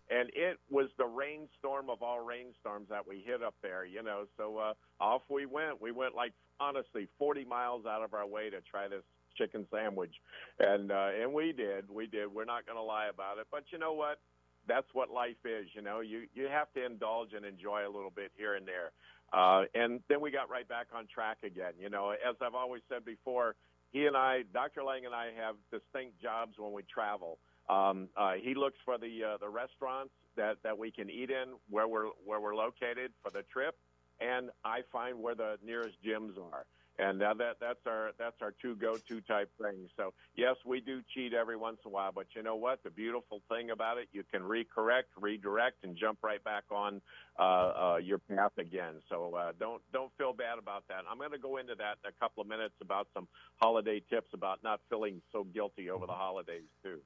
[0.10, 4.26] And it was the rainstorm of all rainstorms that we hit up there, you know.
[4.38, 5.82] So uh, off we went.
[5.82, 9.04] We went like honestly 40 miles out of our way to try this
[9.38, 10.14] chicken sandwich,
[10.60, 12.28] and uh, and we did, we did.
[12.34, 14.20] We're not going to lie about it, but you know what?
[14.68, 15.68] That's what life is.
[15.74, 18.92] You know, you you have to indulge and enjoy a little bit here and there.
[19.34, 21.74] Uh, and then we got right back on track again.
[21.80, 23.56] You know, as I've always said before,
[23.92, 24.84] he and I, Dr.
[24.84, 27.40] Lang and I, have distinct jobs when we travel.
[27.70, 31.54] Um, uh, he looks for the uh, the restaurants that, that we can eat in
[31.70, 33.76] where we're where we're located for the trip,
[34.20, 36.66] and I find where the nearest gyms are
[37.00, 39.90] and now that that's our that's our two go to type thing.
[39.98, 42.84] So yes, we do cheat every once in a while, but you know what?
[42.84, 47.02] The beautiful thing about it, you can recorrect, redirect, and jump right back on
[47.40, 49.02] uh, uh, your path again.
[49.10, 51.04] So uh, don't don't feel bad about that.
[51.10, 54.30] I'm going to go into that in a couple of minutes about some holiday tips
[54.34, 57.00] about not feeling so guilty over the holidays too.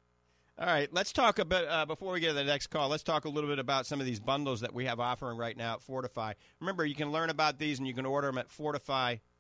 [0.59, 2.89] All right, let's talk a bit uh, before we get to the next call.
[2.89, 5.55] Let's talk a little bit about some of these bundles that we have offering right
[5.55, 6.33] now at Fortifeye.
[6.59, 8.49] Remember, you can learn about these and you can order them at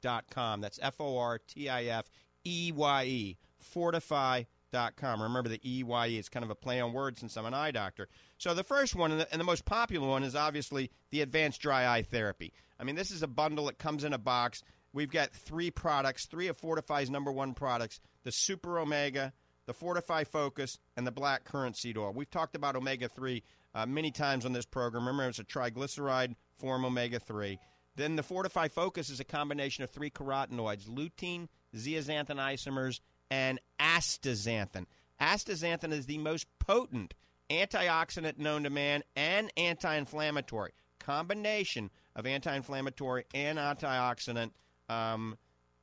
[0.07, 0.61] fortifeye.com.
[0.61, 2.09] That's F O R T I F
[2.45, 3.37] E Y E,
[3.75, 5.21] fortifeye.com.
[5.21, 7.53] Remember the E Y E, it's kind of a play on words since I'm an
[7.53, 8.07] eye doctor.
[8.37, 11.61] So the first one and the, and the most popular one is obviously the advanced
[11.61, 12.53] dry eye therapy.
[12.79, 14.63] I mean, this is a bundle that comes in a box.
[14.93, 19.33] We've got three products, three of Fortifeye's number one products the Super Omega
[19.67, 22.13] the Fortifeye Focus, and the black currant seed oil.
[22.13, 23.43] We've talked about omega 3
[23.75, 25.05] uh, many times on this program.
[25.05, 27.59] Remember, it's a triglyceride form omega 3.
[27.97, 34.85] Then the Fortifeye Focus is a combination of three carotenoids lutein, zeaxanthin isomers, and astaxanthin.
[35.19, 37.15] Astaxanthin is the most potent
[37.49, 40.73] antioxidant known to man and anti inflammatory.
[40.99, 44.51] Combination of anti inflammatory and antioxidant.
[44.87, 45.37] Um,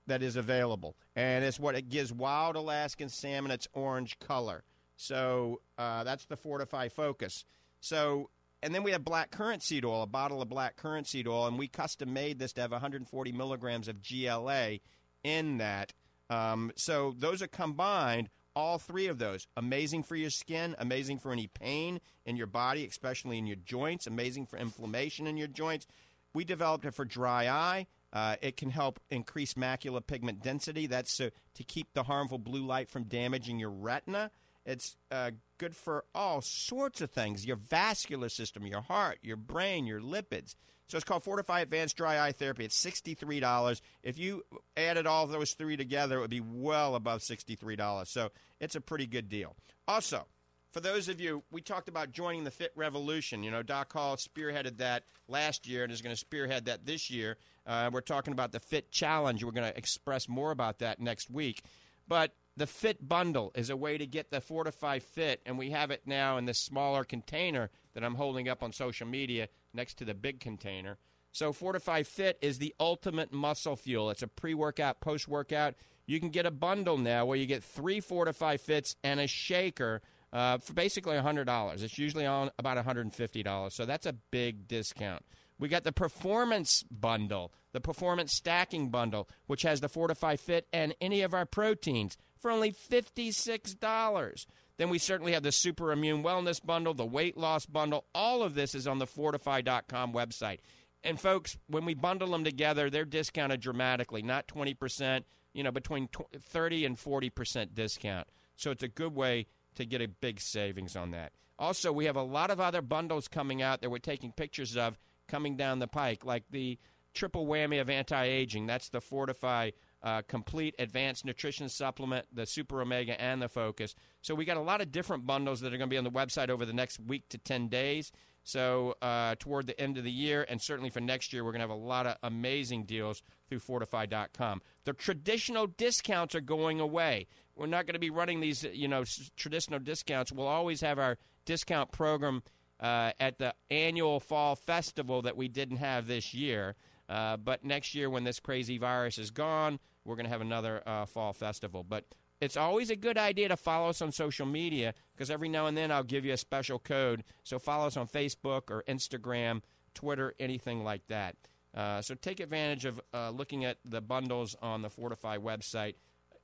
[0.07, 4.63] that is available, and it's what it gives wild Alaskan salmon its orange color.
[4.97, 7.47] So uh, that's the Fortifeye Focus.
[7.81, 8.29] So
[8.65, 11.47] and then we have black currant seed oil, a bottle of black currant seed oil,
[11.47, 14.79] and we custom made this to have 140 milligrams of GLA
[15.23, 15.93] in that.
[16.31, 19.47] Um, so those are combined, all three of those.
[19.59, 24.07] Amazing for your skin, amazing for any pain in your body, especially in your joints,
[24.07, 25.87] amazing for inflammation in your joints.
[26.33, 27.87] We developed it for dry eye.
[28.15, 30.87] Uh, it can help increase macular pigment density.
[30.87, 31.33] That's to
[31.67, 34.31] keep the harmful blue light from damaging your retina.
[34.65, 39.87] It's uh, good for all sorts of things your vascular system, your heart, your brain,
[39.87, 40.55] your lipids.
[40.87, 42.65] So it's called Fortifeye Advanced Dry Eye Therapy.
[42.65, 43.81] It's $63.
[44.03, 44.43] If you
[44.77, 48.07] added all those three together, it would be well above $63.
[48.07, 49.57] So it's a pretty good deal.
[49.89, 50.27] Also,
[50.73, 53.43] for those of you, we talked about joining the Fit Revolution.
[53.43, 57.11] You know, Doc Hall spearheaded that last year and is going to spearhead that this
[57.11, 57.39] year.
[57.67, 59.43] Uh, we're talking about the Fit Challenge.
[59.43, 61.63] We're going to express more about that next week.
[62.07, 65.91] But the Fit Bundle is a way to get the Fortifeye Fit, and we have
[65.91, 70.05] it now in this smaller container that I'm holding up on social media next to
[70.05, 70.99] the big container.
[71.33, 74.11] So Fortifeye Fit is the ultimate muscle fuel.
[74.11, 75.75] It's a pre-workout, post-workout.
[76.07, 80.01] You can get a bundle now where you get three Fortifeye Fits and a shaker
[80.33, 81.83] uh, for basically $100.
[81.83, 83.73] It's usually on about $150.
[83.73, 85.25] So that's a big discount.
[85.59, 90.95] We got the performance bundle, the performance stacking bundle, which has the Fortifeye Fit and
[91.01, 94.47] any of our proteins for only $56.
[94.77, 98.05] Then we certainly have the Super Immune Wellness bundle, the weight loss bundle.
[98.15, 100.59] All of this is on the fortifeye.com website.
[101.03, 105.23] And folks, when we bundle them together, they're discounted dramatically, not 20%,
[105.55, 108.29] you know, between 30 and 40% discount.
[108.57, 111.33] So it's a good way to get a big savings on that.
[111.59, 114.99] Also, we have a lot of other bundles coming out that we're taking pictures of
[115.29, 116.79] coming down the pike, like the
[117.15, 118.67] triple whammy of anti aging.
[118.67, 119.73] That's the Fortifeye
[120.05, 123.95] uh, Complete Advanced Nutrition Supplement, the Super Omega, and the Focus.
[124.21, 126.11] So we got a lot of different bundles that are going to be on the
[126.11, 128.13] website over the next week to 10 days.
[128.45, 131.61] So uh, toward the end of the year, and certainly for next year, we're going
[131.61, 134.61] to have a lot of amazing deals through Fortifeye.com.
[134.85, 137.27] The traditional discounts are going away.
[137.57, 139.05] We're not going to be running these, you know,
[139.37, 140.31] traditional discounts.
[140.31, 142.43] We'll always have our discount program
[142.79, 146.77] uh, at the annual fall festival that we didn't have this year.
[147.15, 150.83] Uh, but next year, when this crazy virus is gone, we're going to have another
[150.85, 151.85] uh, fall festival.
[151.85, 152.07] But
[152.41, 155.77] it's always a good idea to follow us on social media because every now and
[155.77, 157.23] then I'll give you a special code.
[157.45, 159.63] So follow us on Facebook or Instagram,
[159.95, 161.37] Twitter, anything like that.
[161.73, 165.95] Uh, so take advantage of uh, looking at the bundles on the Fortifeye website.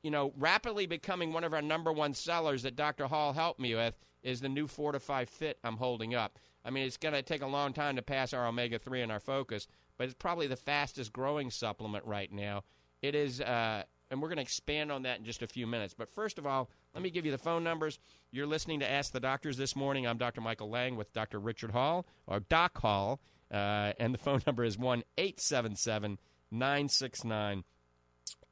[0.04, 3.08] You know, rapidly becoming one of our number one sellers that Dr.
[3.08, 6.38] Hall helped me with is the new Fortifeye Fit I'm holding up.
[6.64, 9.10] I mean, it's going to take a long time to pass our omega 3 and
[9.10, 9.66] our focus,
[10.00, 12.64] but it's probably the fastest growing supplement right now.
[13.02, 15.92] It is, uh, and we're going to expand on that in just a few minutes.
[15.92, 17.98] But first of all, let me give you the phone numbers.
[18.30, 20.06] You're listening to Ask the Doctors this morning.
[20.06, 20.40] I'm Dr.
[20.40, 21.38] Michael Lang with Dr.
[21.38, 23.20] Richard Hall, or Doc Hall,
[23.52, 26.18] uh, and the phone number is 1 877
[26.50, 27.64] 969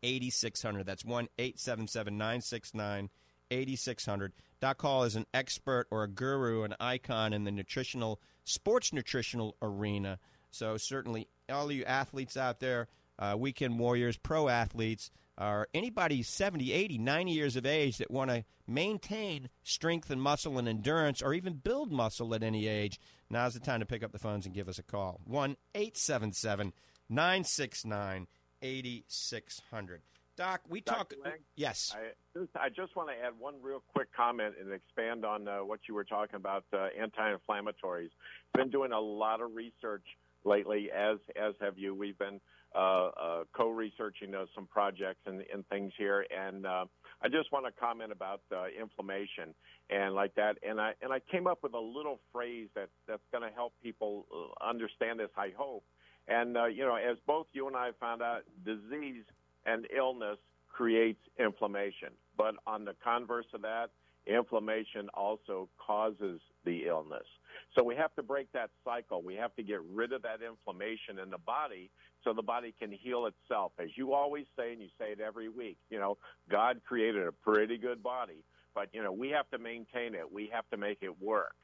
[0.03, 0.85] 8600.
[0.85, 3.09] That's 1 877 969
[3.51, 4.33] 8600.
[4.61, 9.57] Doc Hall is an expert or a guru, an icon in the nutritional, sports nutritional
[9.63, 10.19] arena.
[10.51, 16.73] So, certainly, all you athletes out there, uh, weekend warriors, pro athletes, or anybody 70,
[16.73, 21.33] 80, 90 years of age that want to maintain strength and muscle and endurance or
[21.33, 22.99] even build muscle at any age,
[23.31, 25.21] now's the time to pick up the phones and give us a call.
[25.25, 26.73] 1 877
[27.09, 28.27] 969
[28.61, 30.03] 8600.
[30.37, 31.17] Doc, we Dr.
[31.17, 31.25] talk.
[31.25, 31.95] Lang, yes.
[31.97, 35.59] I just, I just want to add one real quick comment and expand on uh,
[35.59, 38.11] what you were talking about uh, anti-inflammatories.
[38.55, 40.05] Been doing a lot of research
[40.45, 41.95] lately, as as have you.
[41.95, 42.41] We've been
[42.75, 46.85] uh, uh, co-researching uh, some projects and, and things here, and uh,
[47.23, 49.55] I just want to comment about uh, inflammation
[49.91, 50.59] and like that.
[50.67, 53.73] And I and I came up with a little phrase that that's going to help
[53.83, 55.31] people uh, understand this.
[55.37, 55.85] I hope.
[56.29, 59.25] And uh, you know, as both you and I found out, disease
[59.67, 62.11] and illness creates inflammation.
[62.37, 63.89] But on the converse of that,
[64.27, 67.27] inflammation also causes the illness.
[67.75, 69.23] So we have to break that cycle.
[69.23, 71.91] We have to get rid of that inflammation in the body
[72.25, 73.73] so the body can heal itself.
[73.79, 76.17] As you always say, and you say it every week, you know,
[76.51, 78.43] God created a pretty good body,
[78.75, 80.31] but, you know, we have to maintain it.
[80.33, 81.55] We have to make it work.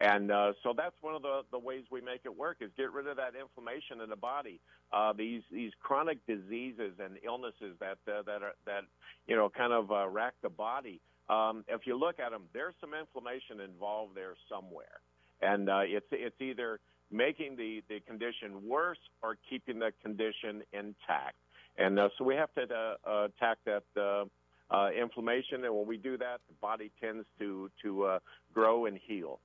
[0.00, 2.92] And uh, so that's one of the, the ways we make it work is get
[2.92, 4.60] rid of that inflammation in the body.
[4.92, 8.82] Uh, these these chronic diseases and illnesses that uh, that are that
[9.26, 11.00] you know kind of uh, rack the body.
[11.28, 15.00] Um, if you look at them, there's some inflammation involved there somewhere,
[15.44, 16.80] and uh, it's it's either
[17.10, 21.36] making the the condition worse or keeping the condition intact.
[21.76, 23.84] And uh, so we have to uh, attack that.
[23.96, 24.24] Uh,
[24.70, 28.18] uh, inflammation, and when we do that, the body tends to to uh,
[28.52, 29.38] grow and heal.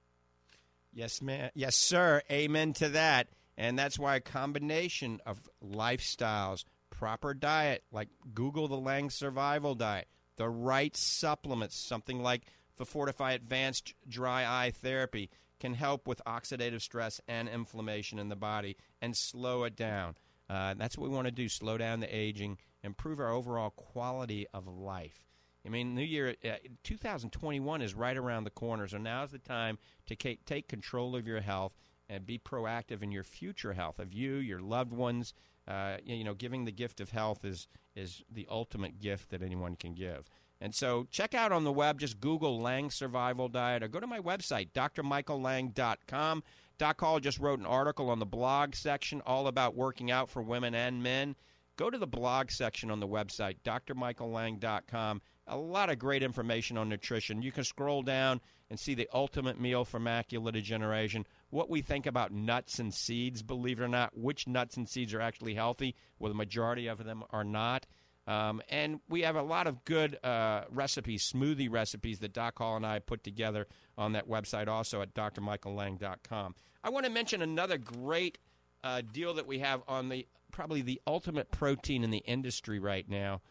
[0.93, 1.51] Yes, ma'am.
[1.53, 2.21] Yes, sir.
[2.31, 3.27] Amen to that.
[3.57, 10.07] And that's why a combination of lifestyles, proper diet, like Google the Lang Survival Diet,
[10.38, 12.43] the right supplements, something like
[12.77, 18.35] the Fortifeye Advanced Dry Eye Therapy, can help with oxidative stress and inflammation in the
[18.35, 20.15] body and slow it down.
[20.49, 24.47] Uh, that's what we want to do slow down the aging, improve our overall quality
[24.53, 25.25] of life.
[25.65, 29.77] I mean, New Year uh, 2021 is right around the corner, so now's the time
[30.07, 31.77] to take control of your health
[32.09, 35.33] and be proactive in your future health of you, your loved ones.
[35.67, 39.75] Uh, you know, giving the gift of health is is the ultimate gift that anyone
[39.75, 40.29] can give.
[40.61, 44.07] And so, check out on the web, just Google Lang Survival Diet, or go to
[44.07, 46.43] my website, drmichaellang.com.
[46.77, 50.41] Doc Hall just wrote an article on the blog section all about working out for
[50.41, 51.35] women and men.
[51.77, 56.87] Go to the blog section on the website, drmichaellang.com a lot of great information on
[56.87, 57.41] nutrition.
[57.41, 62.05] You can scroll down and see the ultimate meal for macular degeneration, what we think
[62.05, 65.95] about nuts and seeds, believe it or not, which nuts and seeds are actually healthy,
[66.19, 67.87] well, the majority of them are not.
[68.29, 72.75] Um, and we have a lot of good uh, recipes, smoothie recipes that Doc Hall
[72.75, 73.65] and I put together
[73.97, 76.53] on that website also at drmichaellang.com.
[76.83, 78.37] I want to mention another great
[78.83, 83.09] uh, deal that we have on the probably the ultimate protein in the industry right
[83.09, 83.41] now.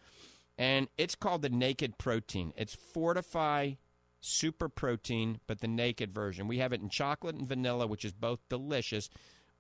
[0.57, 2.53] And it's called the Naked Protein.
[2.57, 3.79] It's Fortifeye
[4.21, 6.47] Super Protein, but the naked version.
[6.49, 9.11] We have it in chocolate and vanilla, which is both delicious.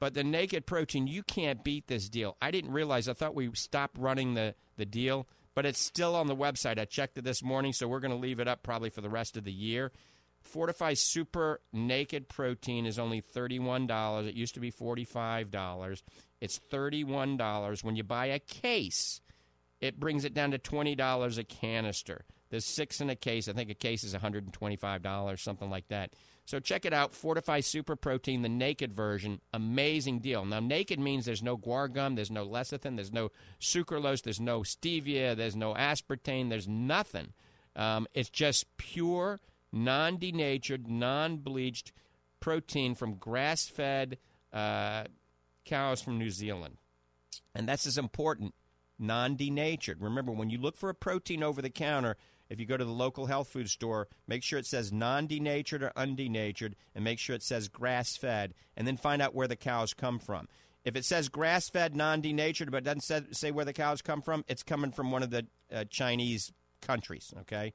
[0.00, 2.37] But the naked protein, you can't beat this deal.
[2.40, 3.08] I didn't realize.
[3.08, 6.78] I thought we stopped running the, the deal, but it's still on the website.
[6.78, 9.08] I checked it this morning, so we're going to leave it up probably for the
[9.08, 9.90] rest of the year.
[10.54, 14.26] Fortifeye Super Naked Protein is only $31.
[14.26, 16.02] It used to be $45.
[16.40, 17.84] It's $31.
[17.84, 19.20] When you buy a case,
[19.80, 22.24] it brings it down to $20 a canister.
[22.50, 23.48] There's six in a case.
[23.48, 26.14] I think a case is $125, something like that.
[26.48, 27.12] So check it out.
[27.12, 29.42] Fortifeye Super Protein, the naked version.
[29.52, 30.46] Amazing deal.
[30.46, 33.30] Now, naked means there's no guar gum, there's no lecithin, there's no
[33.61, 37.34] sucralose, there's no stevia, there's no aspartame, there's nothing.
[37.76, 39.40] Um, it's just pure,
[39.72, 41.92] non denatured, non bleached
[42.40, 44.16] protein from grass fed
[44.50, 45.04] uh,
[45.66, 46.78] cows from New Zealand.
[47.54, 48.54] And that's as important
[48.98, 50.00] non denatured.
[50.00, 52.16] Remember, when you look for a protein over the counter,
[52.48, 55.82] if you go to the local health food store, make sure it says non denatured
[55.82, 59.56] or undenatured, and make sure it says grass fed, and then find out where the
[59.56, 60.48] cows come from.
[60.84, 64.44] If it says grass fed, non denatured, but doesn't say, where the cows come from,
[64.48, 67.72] it's coming from one of the uh, Chinese countries, okay?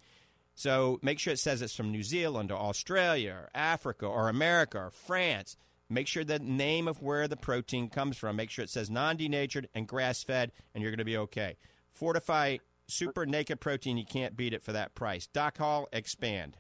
[0.56, 4.78] So make sure it says it's from New Zealand or Australia or Africa or America
[4.80, 5.58] or France.
[5.90, 8.36] Make sure the name of where the protein comes from.
[8.36, 11.58] Make sure it says non denatured and grass fed, and you're going to be okay.
[12.00, 13.98] Fortifeye super naked protein.
[13.98, 15.28] You can't beat it for that price.
[15.28, 16.58] Doc Hall, expand.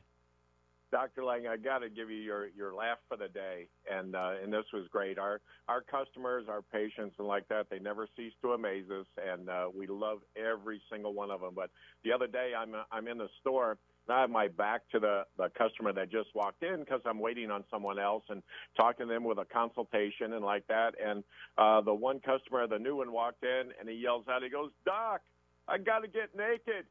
[0.93, 1.23] Dr.
[1.23, 4.53] Lang, I got to give you your, your laugh for the day, and uh, and
[4.53, 5.17] this was great.
[5.17, 9.49] Our our customers, our patients, and like that, they never cease to amaze us, and
[9.49, 11.53] uh, we love every single one of them.
[11.55, 11.71] But
[12.03, 13.77] the other day, I'm I'm in the store.
[14.07, 17.19] And I have my back to the, the customer that just walked in because I'm
[17.19, 18.43] waiting on someone else and
[18.75, 20.95] talking to them with a consultation and like that.
[21.01, 21.23] And
[21.57, 24.71] uh, the one customer, the new one, walked in and he yells out, he goes,
[24.85, 25.21] "Doc,
[25.67, 26.85] I got to get naked.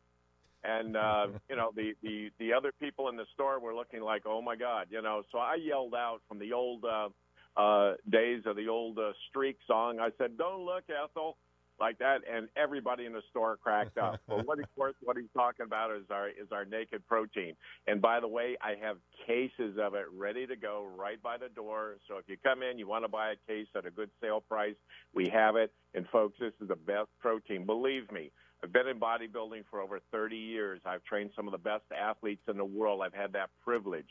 [0.64, 4.22] And uh, you know the, the the other people in the store were looking like,
[4.26, 5.22] oh my god, you know.
[5.32, 7.08] So I yelled out from the old uh,
[7.56, 9.98] uh, days of the old uh, Streak song.
[10.00, 11.36] I said, "Don't look, Ethel,"
[11.80, 14.20] like that, and everybody in the store cracked up.
[14.28, 17.54] well, what, of course, what he's talking about is our is our naked protein.
[17.86, 21.48] And by the way, I have cases of it ready to go right by the
[21.48, 21.96] door.
[22.08, 24.40] So if you come in, you want to buy a case at a good sale
[24.40, 24.76] price,
[25.12, 25.72] we have it.
[25.94, 27.66] And folks, this is the best protein.
[27.66, 28.30] Believe me.
[28.62, 30.80] I've been in bodybuilding for over 30 years.
[30.86, 33.02] I've trained some of the best athletes in the world.
[33.04, 34.06] I've had that privilege.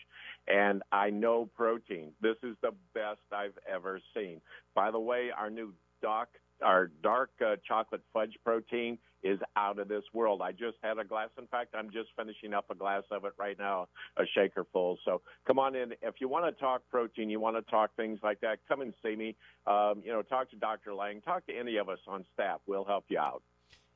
[0.47, 2.11] And I know protein.
[2.21, 4.41] This is the best I've ever seen.
[4.75, 6.29] By the way, our new Doc,
[6.63, 10.41] our dark uh, chocolate fudge protein is out of this world.
[10.41, 11.29] I just had a glass.
[11.37, 13.87] In fact, I'm just finishing up a glass of it right now,
[14.17, 14.97] a shaker full.
[15.05, 15.93] So come on in.
[16.01, 18.93] If you want to talk protein, you want to talk things like that, come and
[19.03, 19.35] see me.
[19.67, 20.93] Um, you know, talk to Dr.
[20.93, 21.21] Lang.
[21.21, 22.61] Talk to any of us on staff.
[22.65, 23.43] We'll help you out.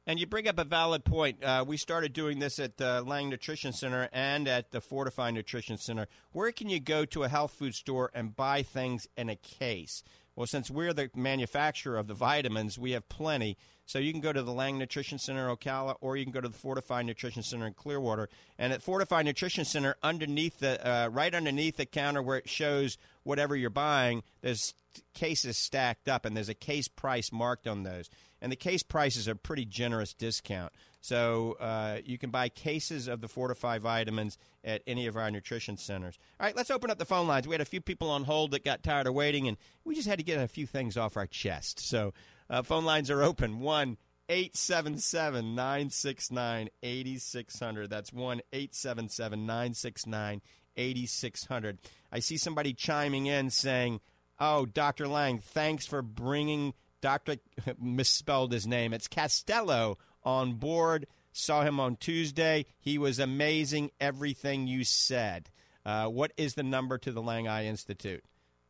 [0.08, 1.44] And you bring up a valid point.
[1.44, 5.80] Uh, we started doing this at the Lang Nutrition Center and at the Fortifeye Nutrition
[5.80, 6.08] Center.
[6.32, 10.04] Where can you go to a health food store and buy things in a case?
[10.36, 13.58] Well, since we're the manufacturer of the vitamins, we have plenty.
[13.88, 16.42] So you can go to the Lang Nutrition Center in Ocala, or you can go
[16.42, 18.30] to the Fortifeye Nutrition Center in Clearwater.
[18.60, 23.00] And at Fortifeye Nutrition Center, underneath the uh, right underneath the counter where it shows
[23.24, 24.76] whatever you're buying, there's
[25.16, 28.10] cases stacked up, and there's a case price marked on those
[28.46, 30.72] and the case prices are a pretty generous discount.
[31.02, 35.78] So uh, you can buy cases of the Fortifeye vitamins at any of our nutrition
[35.78, 36.20] centers.
[36.40, 37.48] All right, let's open up the phone lines.
[37.48, 40.08] We had a few people on hold that got tired of waiting, and we just
[40.08, 41.80] had to get a few things off our chest.
[41.80, 42.14] So
[42.48, 43.60] uh, phone lines are open.
[43.62, 43.98] One.
[44.30, 47.90] 877 969 8600.
[47.90, 50.42] That's 1 877 969
[50.78, 51.78] 8600.
[52.12, 54.02] I see somebody chiming in saying,
[54.40, 55.08] Oh, Dr.
[55.08, 56.74] Lang, thanks for bringing
[57.06, 57.36] Doctor
[57.80, 58.92] misspelled his name.
[58.92, 61.06] It's Castello on board.
[61.34, 62.66] Saw him on Tuesday.
[62.80, 63.92] He was amazing.
[64.02, 65.52] Everything you said.
[65.86, 68.24] Uh, what is the number to the Lang Eye Institute?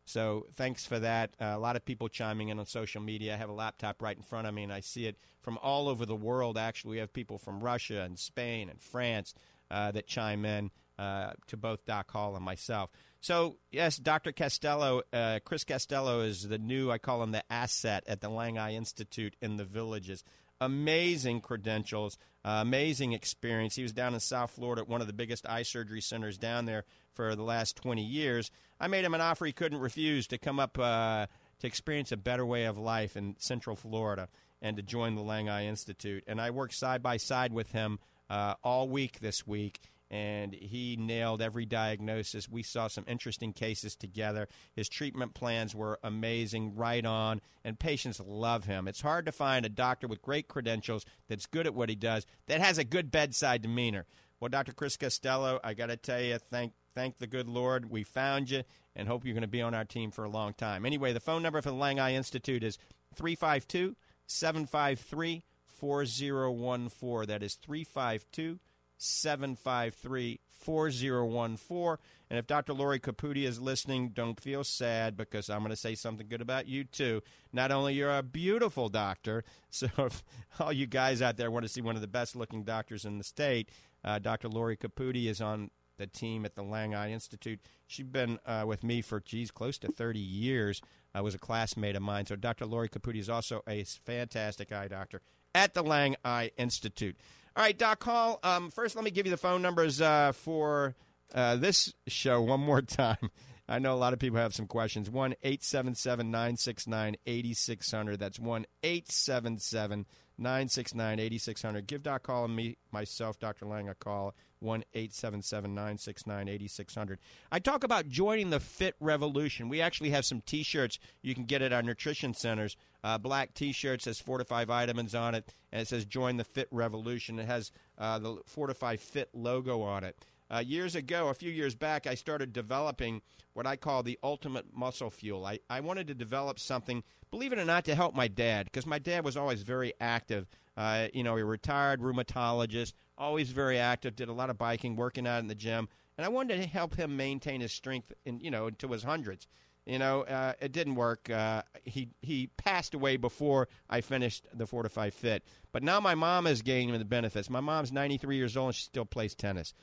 [0.03, 1.33] So thanks for that.
[1.39, 3.35] Uh, a lot of people chiming in on social media.
[3.35, 5.87] I have a laptop right in front of me, and I see it from all
[5.87, 6.57] over the world.
[6.57, 9.33] Actually, we have people from Russia and Spain and France
[9.71, 12.89] uh, that chime in uh, to both Doc Hall and myself.
[13.25, 14.31] So, yes, Dr.
[14.31, 18.59] Castello, uh, Chris Castello is the new, I call him the asset at the Lang
[18.59, 20.23] Eye Institute in the villages.
[20.61, 23.77] Amazing credentials, uh, amazing experience.
[23.77, 26.65] He was down in South Florida at one of the biggest eye surgery centers down
[26.65, 26.83] there
[27.15, 28.51] for the last 20 years.
[28.79, 31.25] I made him an offer he couldn't refuse to come up uh,
[31.61, 34.29] to experience a better way of life in Central Florida
[34.61, 36.23] and to join the Lang Eye Institute.
[36.27, 37.97] And I worked side by side with him
[38.29, 39.79] uh, all week this week
[40.11, 42.49] and he nailed every diagnosis.
[42.49, 44.47] We saw some interesting cases together.
[44.75, 48.87] His treatment plans were amazing, right on, and patients love him.
[48.87, 52.25] It's hard to find a doctor with great credentials that's good at what he does
[52.47, 54.05] that has a good bedside demeanor.
[54.39, 54.73] Well, Dr.
[54.73, 58.63] Chris Costello, I got to tell you, thank thank the good Lord we found you
[58.95, 60.85] and hope you're going to be on our team for a long time.
[60.85, 62.77] Anyway, the phone number for the Lang Eye Institute is
[63.15, 63.95] 352
[64.27, 67.27] 753 4014.
[67.27, 68.59] That is 352
[68.97, 71.97] 753 4014.
[72.29, 72.73] And if Dr.
[72.73, 76.67] Lori Caputi is listening, don't feel sad because I'm going to say something good about
[76.67, 77.21] you too.
[77.53, 80.23] Not only you're a beautiful doctor, so if
[80.59, 83.17] all you guys out there want to see one of the best looking doctors in
[83.17, 83.69] the state,
[84.03, 84.49] uh, Dr.
[84.49, 87.59] Lori Caputi is on the team at the Lang Eye Institute.
[87.87, 90.81] She's been uh, with me for, geez, close to 30 years.
[91.13, 92.25] I was a classmate of mine.
[92.25, 92.65] So Dr.
[92.65, 95.21] Lori Caputi is also a fantastic eye doctor
[95.53, 97.15] at the Lang Eye Institute.
[97.57, 98.39] All right, Doc Hall.
[98.43, 100.93] Um, first, let me give you the phone numbers uh, for
[101.33, 103.31] uh, this show one more time.
[103.67, 105.09] I know a lot of people have some questions.
[105.09, 108.19] 1 877 969 8600.
[108.19, 110.05] That's 1 877
[110.37, 111.87] 969 8600.
[111.87, 113.65] Give Doc Hall and me, myself, Dr.
[113.65, 114.35] Lang, a call.
[114.59, 117.19] 1 877 969 8600.
[117.51, 119.69] I talk about joining the Fit Revolution.
[119.69, 122.75] We actually have some t shirts you can get at our nutrition centers.
[123.03, 126.67] Uh, black t shirt says Fortifeye Vitamins on it, and it says Join the Fit
[126.71, 127.39] Revolution.
[127.39, 130.17] It has uh, the Fortifeye Fit logo on it.
[130.49, 133.21] Uh, years ago, a few years back, I started developing
[133.53, 135.45] what I call the ultimate muscle fuel.
[135.45, 138.85] I, I wanted to develop something, believe it or not, to help my dad, because
[138.85, 140.47] my dad was always very active.
[140.77, 145.25] Uh, you know, a retired rheumatologist, always very active, did a lot of biking, working
[145.25, 145.87] out in the gym,
[146.17, 149.47] and I wanted to help him maintain his strength, in, you know, into his hundreds.
[149.85, 151.29] You know, uh, it didn't work.
[151.29, 155.43] Uh, he he passed away before I finished the Fortifeye Fit.
[155.71, 157.51] But now my mom is gaining the benefits.
[157.51, 159.75] My mom's 93 years old and she still plays tennis.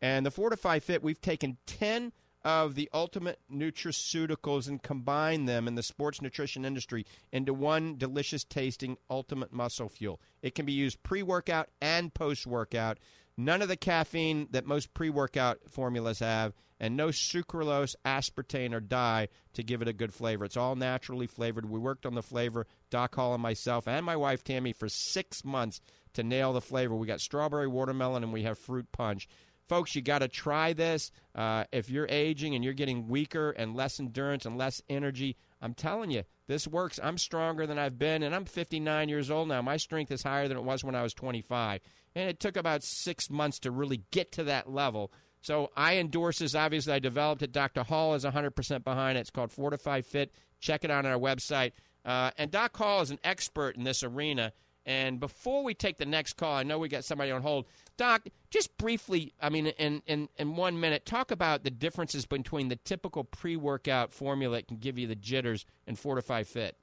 [0.00, 2.12] And the Fortifeye Fit, we've taken 10
[2.44, 8.44] of the ultimate nutraceuticals and combined them in the sports nutrition industry into one delicious
[8.44, 10.20] tasting ultimate muscle fuel.
[10.40, 12.98] It can be used pre workout and post workout.
[13.36, 18.80] None of the caffeine that most pre workout formulas have, and no sucralose, aspartame, or
[18.80, 20.44] dye to give it a good flavor.
[20.44, 21.68] It's all naturally flavored.
[21.68, 25.44] We worked on the flavor, Doc Hall and myself, and my wife Tammy, for six
[25.44, 25.80] months
[26.14, 26.96] to nail the flavor.
[26.96, 29.28] We got strawberry watermelon and we have fruit punch.
[29.68, 31.10] Folks, you got to try this.
[31.34, 35.74] Uh, if you're aging and you're getting weaker and less endurance and less energy, I'm
[35.74, 36.98] telling you, this works.
[37.02, 39.60] I'm stronger than I've been, and I'm 59 years old now.
[39.60, 41.80] My strength is higher than it was when I was 25.
[42.14, 45.12] And it took about six months to really get to that level.
[45.42, 46.54] So I endorse this.
[46.54, 47.52] Obviously, I developed it.
[47.52, 47.82] Dr.
[47.82, 49.22] Hall is 100% behind it.
[49.22, 50.32] It's called Fortifeye Fit.
[50.60, 51.72] Check it out on our website.
[52.04, 54.52] Uh, and Doc Hall is an expert in this arena.
[54.88, 57.66] And before we take the next call, I know we got somebody on hold.
[57.98, 62.68] Doc, just briefly, I mean, in, in, in one minute, talk about the differences between
[62.68, 66.78] the typical pre workout formula that can give you the jitters and Fortifeye Fit.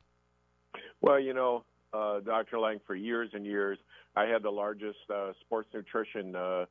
[1.02, 2.60] Well, you know, uh, Dr.
[2.60, 3.80] Lang, for years and years,
[4.16, 6.66] I had the largest uh, sports nutrition uh,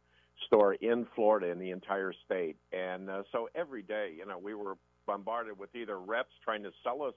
[0.47, 2.57] store in Florida in the entire state.
[2.73, 6.71] And uh, so every day, you know, we were bombarded with either reps trying to
[6.85, 7.15] sell us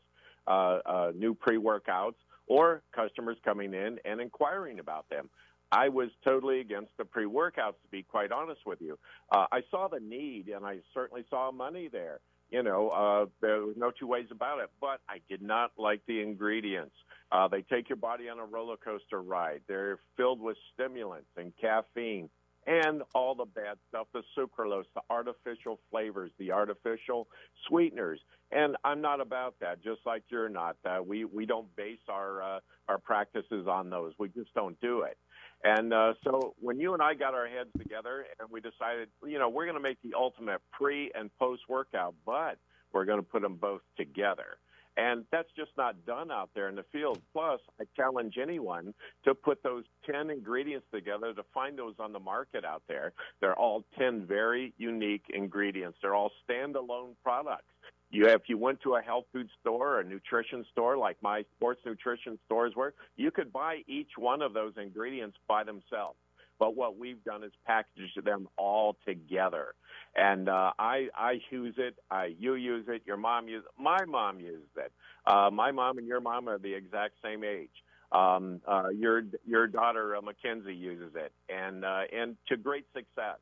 [0.47, 2.15] uh, uh, new pre workouts
[2.47, 5.29] or customers coming in and inquiring about them.
[5.71, 8.97] I was totally against the pre workouts, to be quite honest with you.
[9.31, 12.19] Uh, I saw the need, and I certainly saw money there.
[12.49, 14.69] You know, uh, there was no two ways about it.
[14.79, 16.95] But I did not like the ingredients.
[17.29, 19.61] Uh, they take your body on a roller coaster ride.
[19.67, 22.29] They're filled with stimulants and caffeine
[22.67, 27.27] and all the bad stuff the sucralose, the artificial flavors, the artificial
[27.67, 28.19] sweeteners.
[28.51, 30.75] And I'm not about that, just like you're not.
[30.85, 32.59] Uh, we, we don't base our, uh,
[32.89, 34.13] our practices on those.
[34.19, 35.17] We just don't do it.
[35.63, 39.39] And uh, so when you and I got our heads together and we decided, you
[39.39, 42.57] know, we're going to make the ultimate pre and post workout, but
[42.93, 44.59] we're going to put them both together.
[44.97, 47.21] And that's just not done out there in the field.
[47.31, 48.95] Plus, I challenge anyone
[49.25, 53.13] to put those 10 ingredients together to find those on the market out there.
[53.39, 55.99] They're all 10 very unique ingredients.
[56.01, 57.65] They're all standalone products.
[58.09, 61.43] You if you went to a health food store or a nutrition store like my
[61.55, 66.17] sports nutrition stores were, you could buy each one of those ingredients by themselves.
[66.59, 69.75] But what we've done is package them all together.
[70.15, 71.95] And uh, I I use it.
[72.11, 73.03] I you use it.
[73.05, 73.67] Your mom uses.
[73.79, 74.91] My mom uses it.
[75.25, 77.69] Uh, my mom and your mom are the exact same age.
[78.11, 83.39] Um, uh, your your daughter uh, Mackenzie uses it, and uh, and to great success.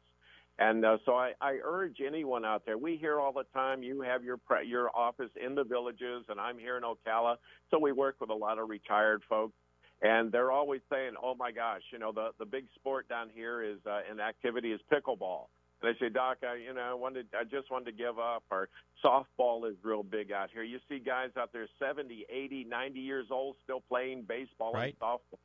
[0.59, 2.77] And uh, so I, I urge anyone out there.
[2.77, 3.83] We hear all the time.
[3.83, 7.37] You have your pre- your office in the villages, and I'm here in Ocala.
[7.71, 9.55] So we work with a lot of retired folks,
[10.01, 13.63] and they're always saying, "Oh my gosh, you know the the big sport down here
[13.63, 15.47] is uh, an activity is pickleball."
[15.81, 18.43] And I say, Doc, I you know I wanted I just wanted to give up.
[18.51, 18.69] Or
[19.03, 20.63] softball is real big out here.
[20.63, 24.95] You see guys out there 70, 80, 90 years old still playing baseball right.
[24.95, 25.39] and softball.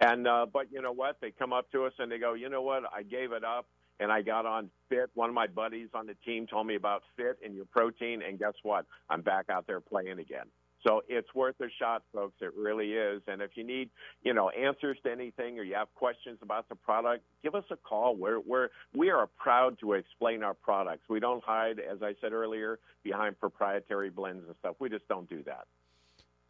[0.00, 1.18] And uh, but you know what?
[1.20, 2.82] They come up to us and they go, you know what?
[2.94, 3.66] I gave it up
[3.98, 5.10] and I got on fit.
[5.14, 8.38] One of my buddies on the team told me about fit and your protein, and
[8.38, 8.84] guess what?
[9.08, 10.46] I'm back out there playing again.
[10.86, 12.36] So it's worth a shot, folks.
[12.40, 13.20] It really is.
[13.26, 13.90] And if you need,
[14.22, 17.76] you know, answers to anything or you have questions about the product, give us a
[17.76, 18.14] call.
[18.14, 21.02] We're, we're we are proud to explain our products.
[21.08, 24.76] We don't hide, as I said earlier, behind proprietary blends and stuff.
[24.78, 25.66] We just don't do that.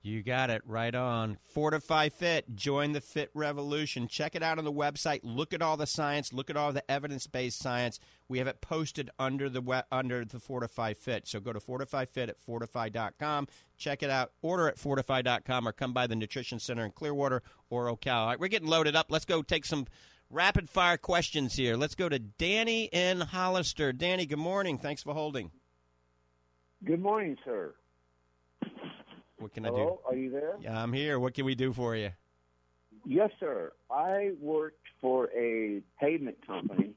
[0.07, 1.37] You got it right on.
[1.53, 2.55] Fortifeye Fit.
[2.55, 4.07] Join the fit revolution.
[4.07, 5.19] Check it out on the website.
[5.25, 6.33] Look at all the science.
[6.33, 7.99] Look at all the evidence-based science.
[8.29, 11.27] We have it posted under the under the Fortifeye Fit.
[11.27, 13.49] So go to Fortifeye Fit at fortifeye.com.
[13.77, 14.31] Check it out.
[14.43, 18.15] Order at fortifeye.com or come by the Nutrition Center in Clearwater or Ocala.
[18.15, 19.07] All right, we're getting loaded up.
[19.11, 19.89] Let's go take some
[20.31, 21.77] rapid fire questions here.
[21.77, 23.93] Let's go to Danny in Hollister.
[23.93, 24.79] Danny, good morning.
[24.79, 25.51] Thanks for holding.
[26.85, 27.75] Good morning, sir.
[29.39, 30.16] What can Hello, I do?
[30.16, 30.55] are you there?
[30.61, 31.18] Yeah, I'm here.
[31.18, 32.11] What can we do for you?
[33.05, 33.72] Yes, sir.
[33.91, 36.95] I worked for a pavement company,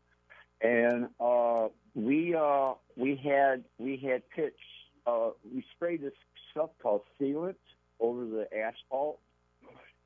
[0.61, 4.57] and uh, we uh, we had we had pitch.
[5.05, 6.13] Uh, we sprayed this
[6.51, 7.55] stuff called sealant
[7.99, 9.19] over the asphalt,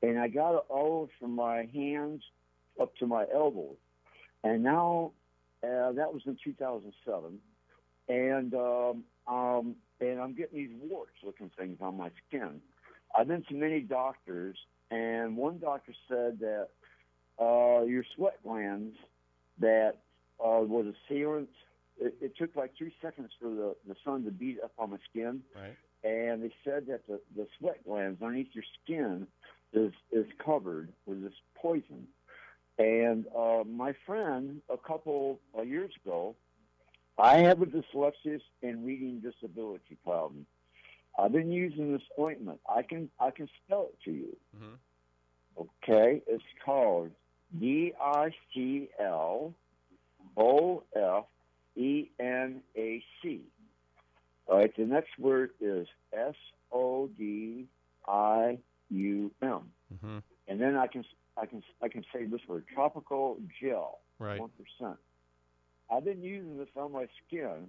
[0.02, 2.22] and I got it all from my hands
[2.80, 3.76] up to my elbows.
[4.42, 5.12] And now
[5.62, 7.38] uh, that was in 2007,
[8.08, 12.60] and um, um, and I'm getting these warts-looking things on my skin.
[13.16, 14.56] I've been to many doctors,
[14.90, 16.68] and one doctor said that
[17.40, 18.96] uh, your sweat glands
[19.60, 19.92] that
[20.40, 21.48] uh, was a sealant.
[21.98, 24.98] It, it took like three seconds for the, the sun to beat up on my
[25.10, 25.76] skin, Right.
[26.02, 29.26] and they said that the, the sweat glands underneath your skin
[29.72, 32.06] is is covered with this poison.
[32.78, 36.34] And uh, my friend, a couple of years ago,
[37.18, 40.46] I have a dyslexia and reading disability problem.
[41.18, 42.60] I've been using this ointment.
[42.68, 44.36] I can I can spell it to you.
[44.56, 44.78] Mhm.
[45.82, 47.12] Okay, it's called
[47.58, 49.54] D I C L
[50.36, 51.24] O F
[51.76, 53.42] E N A C.
[54.48, 56.34] All right, the next word is S
[56.72, 57.66] O D
[58.08, 58.58] I
[58.90, 60.18] U M, Mm-hmm.
[60.48, 61.04] and then I can
[61.36, 64.40] I can I can say this word tropical gel Right.
[64.40, 64.98] one percent.
[65.90, 67.68] I've been using this on my skin,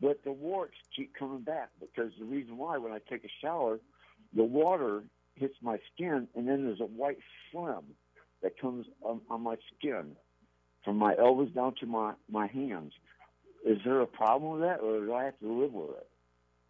[0.00, 3.78] but the warts keep coming back because the reason why when I take a shower,
[4.34, 5.02] the water
[5.34, 7.18] hits my skin, and then there's a white
[7.50, 7.84] phlegm
[8.42, 10.16] that comes on, on my skin
[10.84, 12.92] from my elbows down to my my hands.
[13.64, 16.08] Is there a problem with that, or do I have to live with it?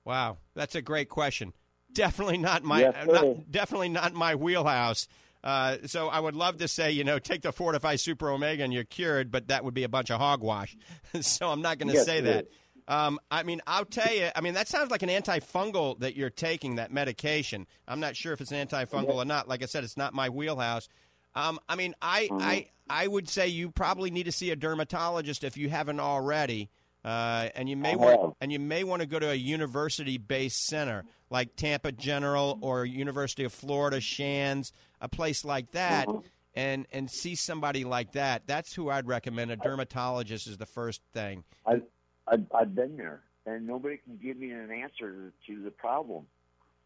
[0.04, 1.52] Wow, that's a great question.
[1.92, 5.08] Definitely not my Yes, not, definitely not my wheelhouse.
[5.44, 8.72] Uh, so I would love to say, you know, take the Fortifeye Super Omega and
[8.72, 10.76] you're cured, but that would be a bunch of hogwash.
[11.20, 12.46] so I'm not going to Yes, say that.
[12.88, 14.30] Um, I mean, I'll tell you.
[14.34, 17.66] I mean, that sounds like an antifungal that you're taking that medication.
[17.86, 19.46] I'm not sure if it's an antifungal or not.
[19.46, 20.88] Like I said, it's not my wheelhouse.
[21.34, 22.40] Um, I mean, I, Uh-huh.
[22.42, 26.70] I I would say you probably need to see a dermatologist if you haven't already,
[27.04, 31.04] uh, and you may want and you may want to go to a university-based center
[31.30, 36.20] like Tampa General or University of Florida Shands, a place like that, Uh-huh.
[36.54, 38.46] and and see somebody like that.
[38.46, 39.50] That's who I'd recommend.
[39.50, 41.44] A dermatologist is the first thing.
[41.66, 41.82] I,
[42.26, 46.26] I I've been there, and nobody can give me an answer to the problem.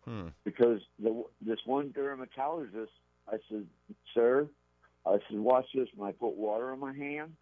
[0.04, 0.28] Hmm.
[0.42, 2.90] because the, this one dermatologist,
[3.28, 3.66] I said,
[4.12, 4.48] "Sir,"
[5.06, 7.34] I said, "Watch this." When I put water on my hand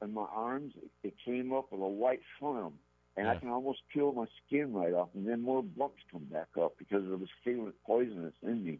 [0.00, 2.74] and my arms, it, it came up with a white film,
[3.16, 6.48] and I can almost peel my skin right off, and then more bumps come back
[6.60, 8.78] up because of the sealant poison that's in me.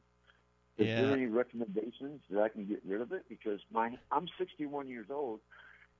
[0.79, 1.01] Is Yeah.
[1.03, 3.25] there any recommendations that I can get rid of it?
[3.29, 5.41] Because my I'm 61 years old.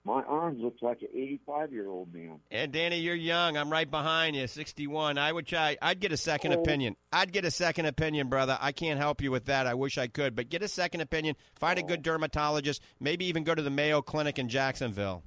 [0.05, 2.41] My arms look like an 85 year old man.
[2.51, 3.57] And Danny, you're young.
[3.57, 5.19] I'm right behind you, 61.
[5.19, 5.77] I would try.
[5.83, 6.61] I'd get a second Oh.
[6.63, 6.97] opinion.
[7.13, 8.57] I'd get a second opinion, brother.
[8.61, 9.67] I can't help you with that.
[9.67, 11.37] I wish I could, but get a second opinion.
[11.57, 12.83] Find a good dermatologist.
[13.01, 15.23] Maybe even go to the Mayo Clinic in Jacksonville.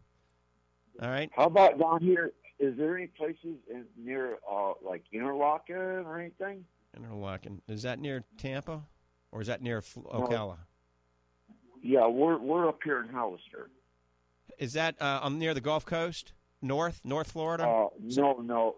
[1.01, 1.29] All right.
[1.35, 2.31] How about down here?
[2.59, 6.65] Is there any places in, near uh, like Interlachen or anything?
[6.99, 7.59] Interlachen.
[7.67, 8.81] Is that near Tampa,
[9.31, 10.57] or is that near Ocala?
[11.83, 13.69] Yeah, we're we're up here in Hollister.
[14.61, 17.63] Is that uh, on near the Gulf Coast, north, North Florida?
[17.67, 18.75] Uh, no, no,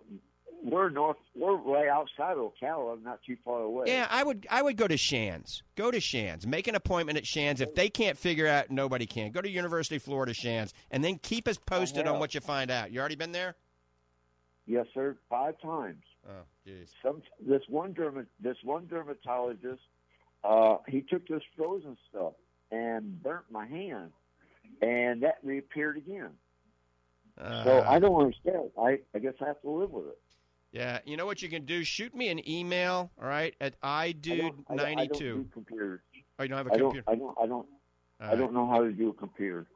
[0.63, 1.17] we're north.
[1.35, 3.87] We're way outside of Ocala, not too far away.
[3.87, 5.61] Yeah, I would I would go to Shands.
[5.75, 6.47] Go to Shands.
[6.47, 7.59] Make an appointment at Shands.
[7.59, 9.31] If they can't figure out, nobody can.
[9.31, 12.71] Go to University of Florida Shands, and then keep us posted on what you find
[12.71, 12.93] out.
[12.93, 13.55] You already been there?
[14.65, 15.17] Yes, sir.
[15.29, 16.01] Five times.
[16.25, 16.91] Oh, jeez.
[17.03, 19.81] Some this one dermat this one dermatologist,
[20.45, 22.35] uh, he took this frozen stuff
[22.71, 24.11] and burnt my hand,
[24.83, 26.29] and that reappeared again.
[27.37, 28.69] so Uh, I don't understand.
[28.77, 30.19] I I guess I have to live with it.
[30.71, 31.83] Yeah, you know what you can do?
[31.83, 35.19] Shoot me an email, all right, at I don't- I don't- I don't idude92.
[35.19, 36.01] do computers.
[36.39, 36.93] Oh, you don't have a I don't.
[36.93, 37.09] computer?
[37.11, 37.37] I don't.
[37.39, 37.67] I don't.
[38.19, 39.67] I don't know how to do a computer.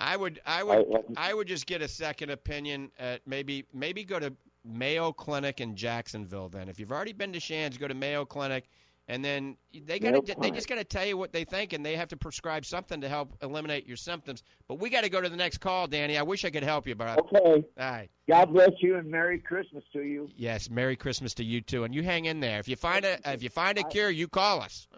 [0.00, 0.86] I would, I would,
[1.16, 2.90] I- I, would just get a second opinion.
[2.98, 4.34] At maybe, maybe go to
[4.64, 6.48] Mayo Clinic in Jacksonville.
[6.48, 8.64] Then, if you've already been to Shands, go to Mayo Clinic,
[9.08, 11.72] and then they got Mayo to, they just got to tell you what they think,
[11.72, 14.42] and they have to prescribe something to help eliminate your symptoms.
[14.66, 16.16] But we got to go to the next call, Danny.
[16.16, 17.38] I wish I could help you, but Okay.
[17.38, 18.08] all right.
[18.28, 20.30] God bless you and Merry Christmas to you.
[20.36, 22.58] Yes, Merry Christmas to you too, and you hang in there.
[22.58, 24.88] If you find a, if you find a cure, you call us.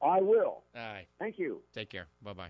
[0.00, 0.44] I will.
[0.44, 1.06] All right.
[1.18, 1.60] Thank you.
[1.74, 2.06] Take care.
[2.22, 2.48] Bye bye.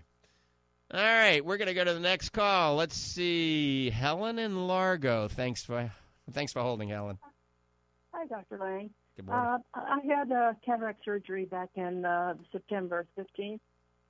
[0.91, 2.75] All right, we're gonna go to the next call.
[2.75, 5.27] Let's see, Helen in Largo.
[5.27, 5.91] Thanks for
[6.31, 7.17] thanks for holding, Helen.
[8.11, 8.57] Hi, Dr.
[8.57, 8.89] Lang.
[9.19, 9.63] Good morning.
[9.73, 13.59] Uh, I had uh, cataract surgery back in uh, September 15th,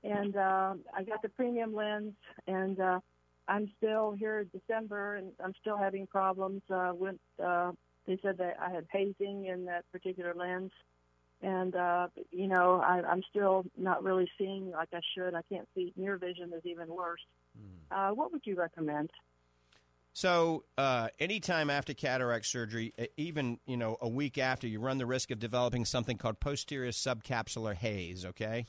[0.03, 2.13] and uh, I got the premium lens,
[2.45, 2.99] and uh,
[3.47, 7.15] I'm still here in December, and I'm still having problems uh, with.
[7.43, 7.71] Uh,
[8.05, 10.71] they said that I had hazing in that particular lens,
[11.41, 15.33] and uh, you know I, I'm still not really seeing like I should.
[15.33, 15.91] I can't see.
[15.97, 17.21] Near vision is even worse.
[17.91, 19.09] Uh, what would you recommend?
[20.19, 25.05] So, uh, anytime after cataract surgery, even you know a week after, you run the
[25.05, 28.25] risk of developing something called posterior subcapsular haze.
[28.25, 28.65] Okay,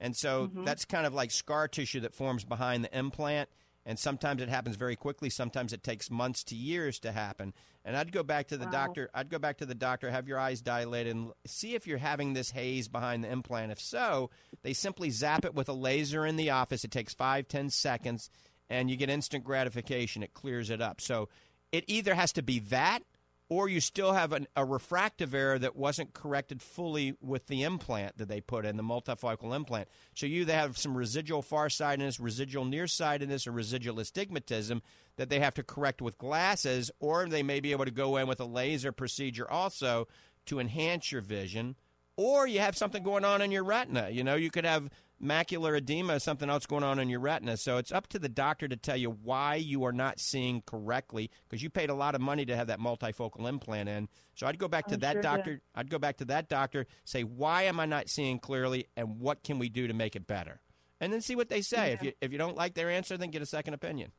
[0.00, 0.64] and so Mhm.
[0.64, 3.48] that's kind of like scar tissue that forms behind the implant.
[3.86, 5.30] And sometimes it happens very quickly.
[5.30, 7.54] Sometimes it takes months to years to happen.
[7.84, 8.70] And I'd go back to the Wow.
[8.72, 9.10] doctor.
[9.14, 12.34] I'd go back to the doctor, have your eyes dilated, and see if you're having
[12.34, 13.72] this haze behind the implant.
[13.72, 14.30] If so,
[14.62, 16.84] they simply zap it with a laser in the office.
[16.84, 18.28] It takes five, ten seconds,
[18.70, 20.22] and you get instant gratification.
[20.22, 21.00] It clears it up.
[21.00, 21.28] So
[21.72, 23.00] it either has to be that,
[23.48, 28.16] or you still have an, a refractive error that wasn't corrected fully with the implant
[28.16, 29.88] that they put in, the multifocal implant.
[30.14, 34.82] So you either have some residual farsightedness, residual nearsightedness, or residual astigmatism
[35.16, 38.28] that they have to correct with glasses, or they may be able to go in
[38.28, 40.06] with a laser procedure also
[40.46, 41.74] to enhance your vision.
[42.16, 44.10] Or you have something going on in your retina.
[44.10, 44.90] You know, you could have
[45.22, 47.56] macular edema, something else going on in your retina.
[47.56, 51.30] So it's up to the doctor to tell you why you are not seeing correctly
[51.48, 54.08] because you paid a lot of money to have that multifocal implant in.
[54.34, 55.60] So I'd go back to I that sure doctor.
[55.74, 59.42] I'd go back to that doctor, say, why am I not seeing clearly and what
[59.42, 60.60] can we do to make it better?
[61.00, 61.92] And then see what they say.
[61.92, 64.12] If you if you don't like their answer, then get a second opinion.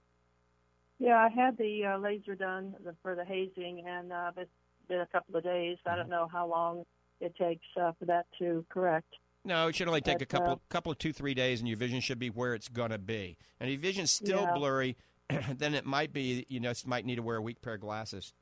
[0.98, 4.50] Yeah, I had the uh, laser done the, for the hazing, and uh, it's
[4.88, 5.78] been a couple of days.
[5.86, 6.86] I don't know how long
[7.20, 9.16] it takes uh, for that to correct.
[9.44, 11.78] No, it should only take a couple uh, couple of two three days, and your
[11.78, 13.38] vision should be where it's gonna be.
[13.60, 14.54] And if your vision's still Yeah.
[14.54, 14.98] blurry,
[15.30, 18.34] then it might be you know might need to wear a weak pair of glasses.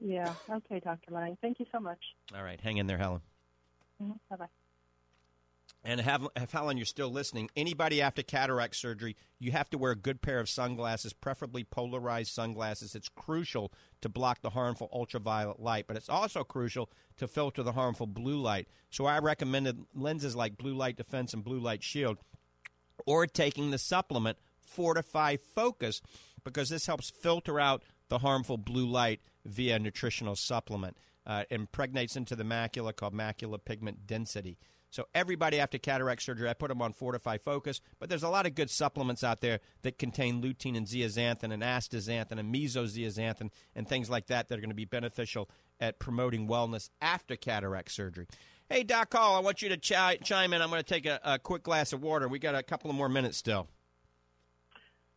[0.00, 0.34] Yeah.
[0.50, 1.12] Okay, Dr.
[1.12, 1.36] Lang.
[1.40, 2.00] Thank you so much.
[2.34, 3.20] All right, hang in there, Helen.
[4.00, 4.46] hmm Bye bye.
[5.84, 7.50] And have, Helen, you're still listening.
[7.56, 12.32] Anybody after cataract surgery, you have to wear a good pair of sunglasses, preferably polarized
[12.32, 12.94] sunglasses.
[12.94, 17.72] It's crucial to block the harmful ultraviolet light, but it's also crucial to filter the
[17.72, 18.68] harmful blue light.
[18.90, 22.18] So I recommended lenses like Blue Light Defense and Blue Light Shield,
[23.04, 26.00] or taking the supplement Fortifeye Focus,
[26.44, 30.96] because this helps filter out the harmful blue light via nutritional supplement.
[31.24, 34.58] Uh, impregnates into the macula called macular pigment density.
[34.92, 38.44] So everybody after cataract surgery, I put them on Fortifeye Focus, but there's a lot
[38.44, 43.88] of good supplements out there that contain lutein and zeaxanthin and astaxanthin and mesozeaxanthin and
[43.88, 45.48] things like that that are going to be beneficial
[45.80, 48.26] at promoting wellness after cataract surgery.
[48.68, 50.60] Hey, Doc Hall, I want you to chi- chime in.
[50.60, 52.28] I'm going to take a, a quick glass of water.
[52.28, 53.68] We got a couple of more minutes still.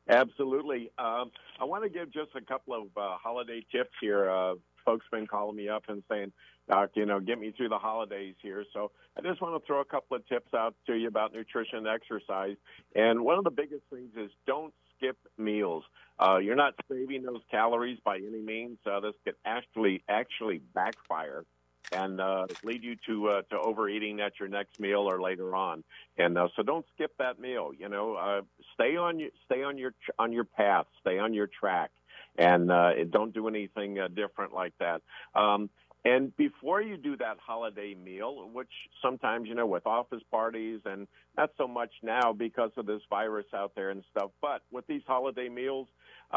[0.07, 0.89] Absolutely.
[0.97, 4.29] Um, I want to give just a couple of uh, holiday tips here.
[4.29, 4.53] Uh,
[4.85, 6.31] folks been calling me up and saying,
[6.69, 8.63] Doc, you know, get me through the holidays here.
[8.73, 11.79] So I just want to throw a couple of tips out to you about nutrition
[11.79, 12.55] and exercise.
[12.95, 15.83] And one of the biggest things is don't skip meals.
[16.19, 18.77] Uh, you're not saving those calories by any means.
[18.85, 21.43] Uh, this could actually actually backfire
[21.91, 25.83] and uh, lead you to uh, to overeating at your next meal or later on.
[26.17, 27.71] And uh, so don't skip that meal.
[27.77, 28.41] You know, uh,
[28.73, 31.91] stay on stay on your on your path, stay on your track,
[32.37, 35.01] and uh, don't do anything uh, different like that.
[35.33, 35.69] Um,
[36.05, 38.69] And before you do that holiday meal, which
[39.01, 43.47] sometimes, you know, with office parties and not so much now because of this virus
[43.55, 45.87] out there and stuff, but with these holiday meals,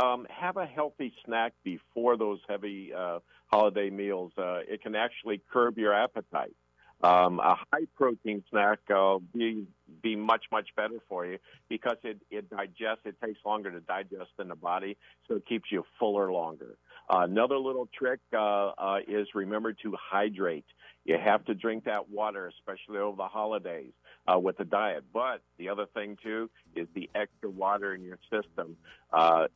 [0.03, 3.19] um, have a healthy snack before those heavy uh,
[3.53, 4.33] holiday meals.
[4.39, 6.57] Uh, it can actually curb your appetite.
[7.01, 9.67] Um, a high protein snack uh, be
[10.03, 11.39] be much much better for you
[11.69, 13.03] because it it digests.
[13.05, 14.97] It takes longer to digest in the body,
[15.29, 16.77] so it keeps you fuller longer.
[17.09, 20.67] Uh, another little trick uh, uh, is remember to hydrate.
[21.05, 23.93] You have to drink that water, especially over the holidays
[24.29, 25.05] uh, with the diet.
[25.13, 28.77] But the other thing too is the extra water in your system
[29.13, 29.47] uh,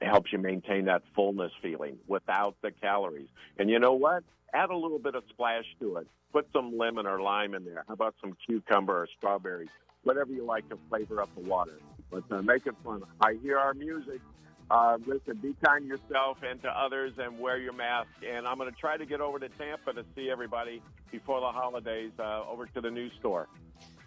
[0.00, 3.28] helps you maintain that fullness feeling without the calories.
[3.58, 4.22] And you know what?
[4.52, 6.06] Add a little bit of splash to it.
[6.32, 7.84] Put some lemon or lime in there.
[7.88, 9.68] How about some cucumber or strawberries?
[10.04, 11.78] Whatever you like to flavor up the water.
[12.10, 13.02] But uh, make it fun.
[13.20, 14.20] I hear our music.
[14.70, 18.08] Uh, listen, be kind to yourself and to others and wear your mask.
[18.28, 21.48] And I'm going to try to get over to Tampa to see everybody before the
[21.48, 23.48] holidays uh, over to the news store.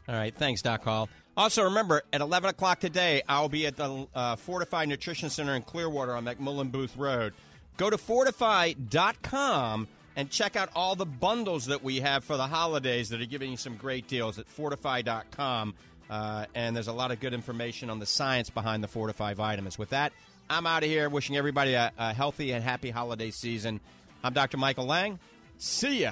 [0.07, 0.35] All right.
[0.35, 1.09] Thanks, Doc Hall.
[1.35, 5.63] Also, remember, at 11 o'clock today, I'll be at the uh, Fortifeye Nutrition Center in
[5.63, 7.33] Clearwater on McMullen Booth Road.
[7.77, 13.09] Go to fortifeye.com and check out all the bundles that we have for the holidays
[13.09, 15.73] that are giving you some great deals at fortifeye.com.
[16.09, 19.79] Uh, and there's a lot of good information on the science behind the Fortifeye vitamins.
[19.79, 20.13] With that,
[20.49, 23.79] I'm out of here wishing everybody a, a healthy and happy holiday season.
[24.23, 24.57] I'm Dr.
[24.57, 25.17] Michael Lang.
[25.57, 26.11] See ya.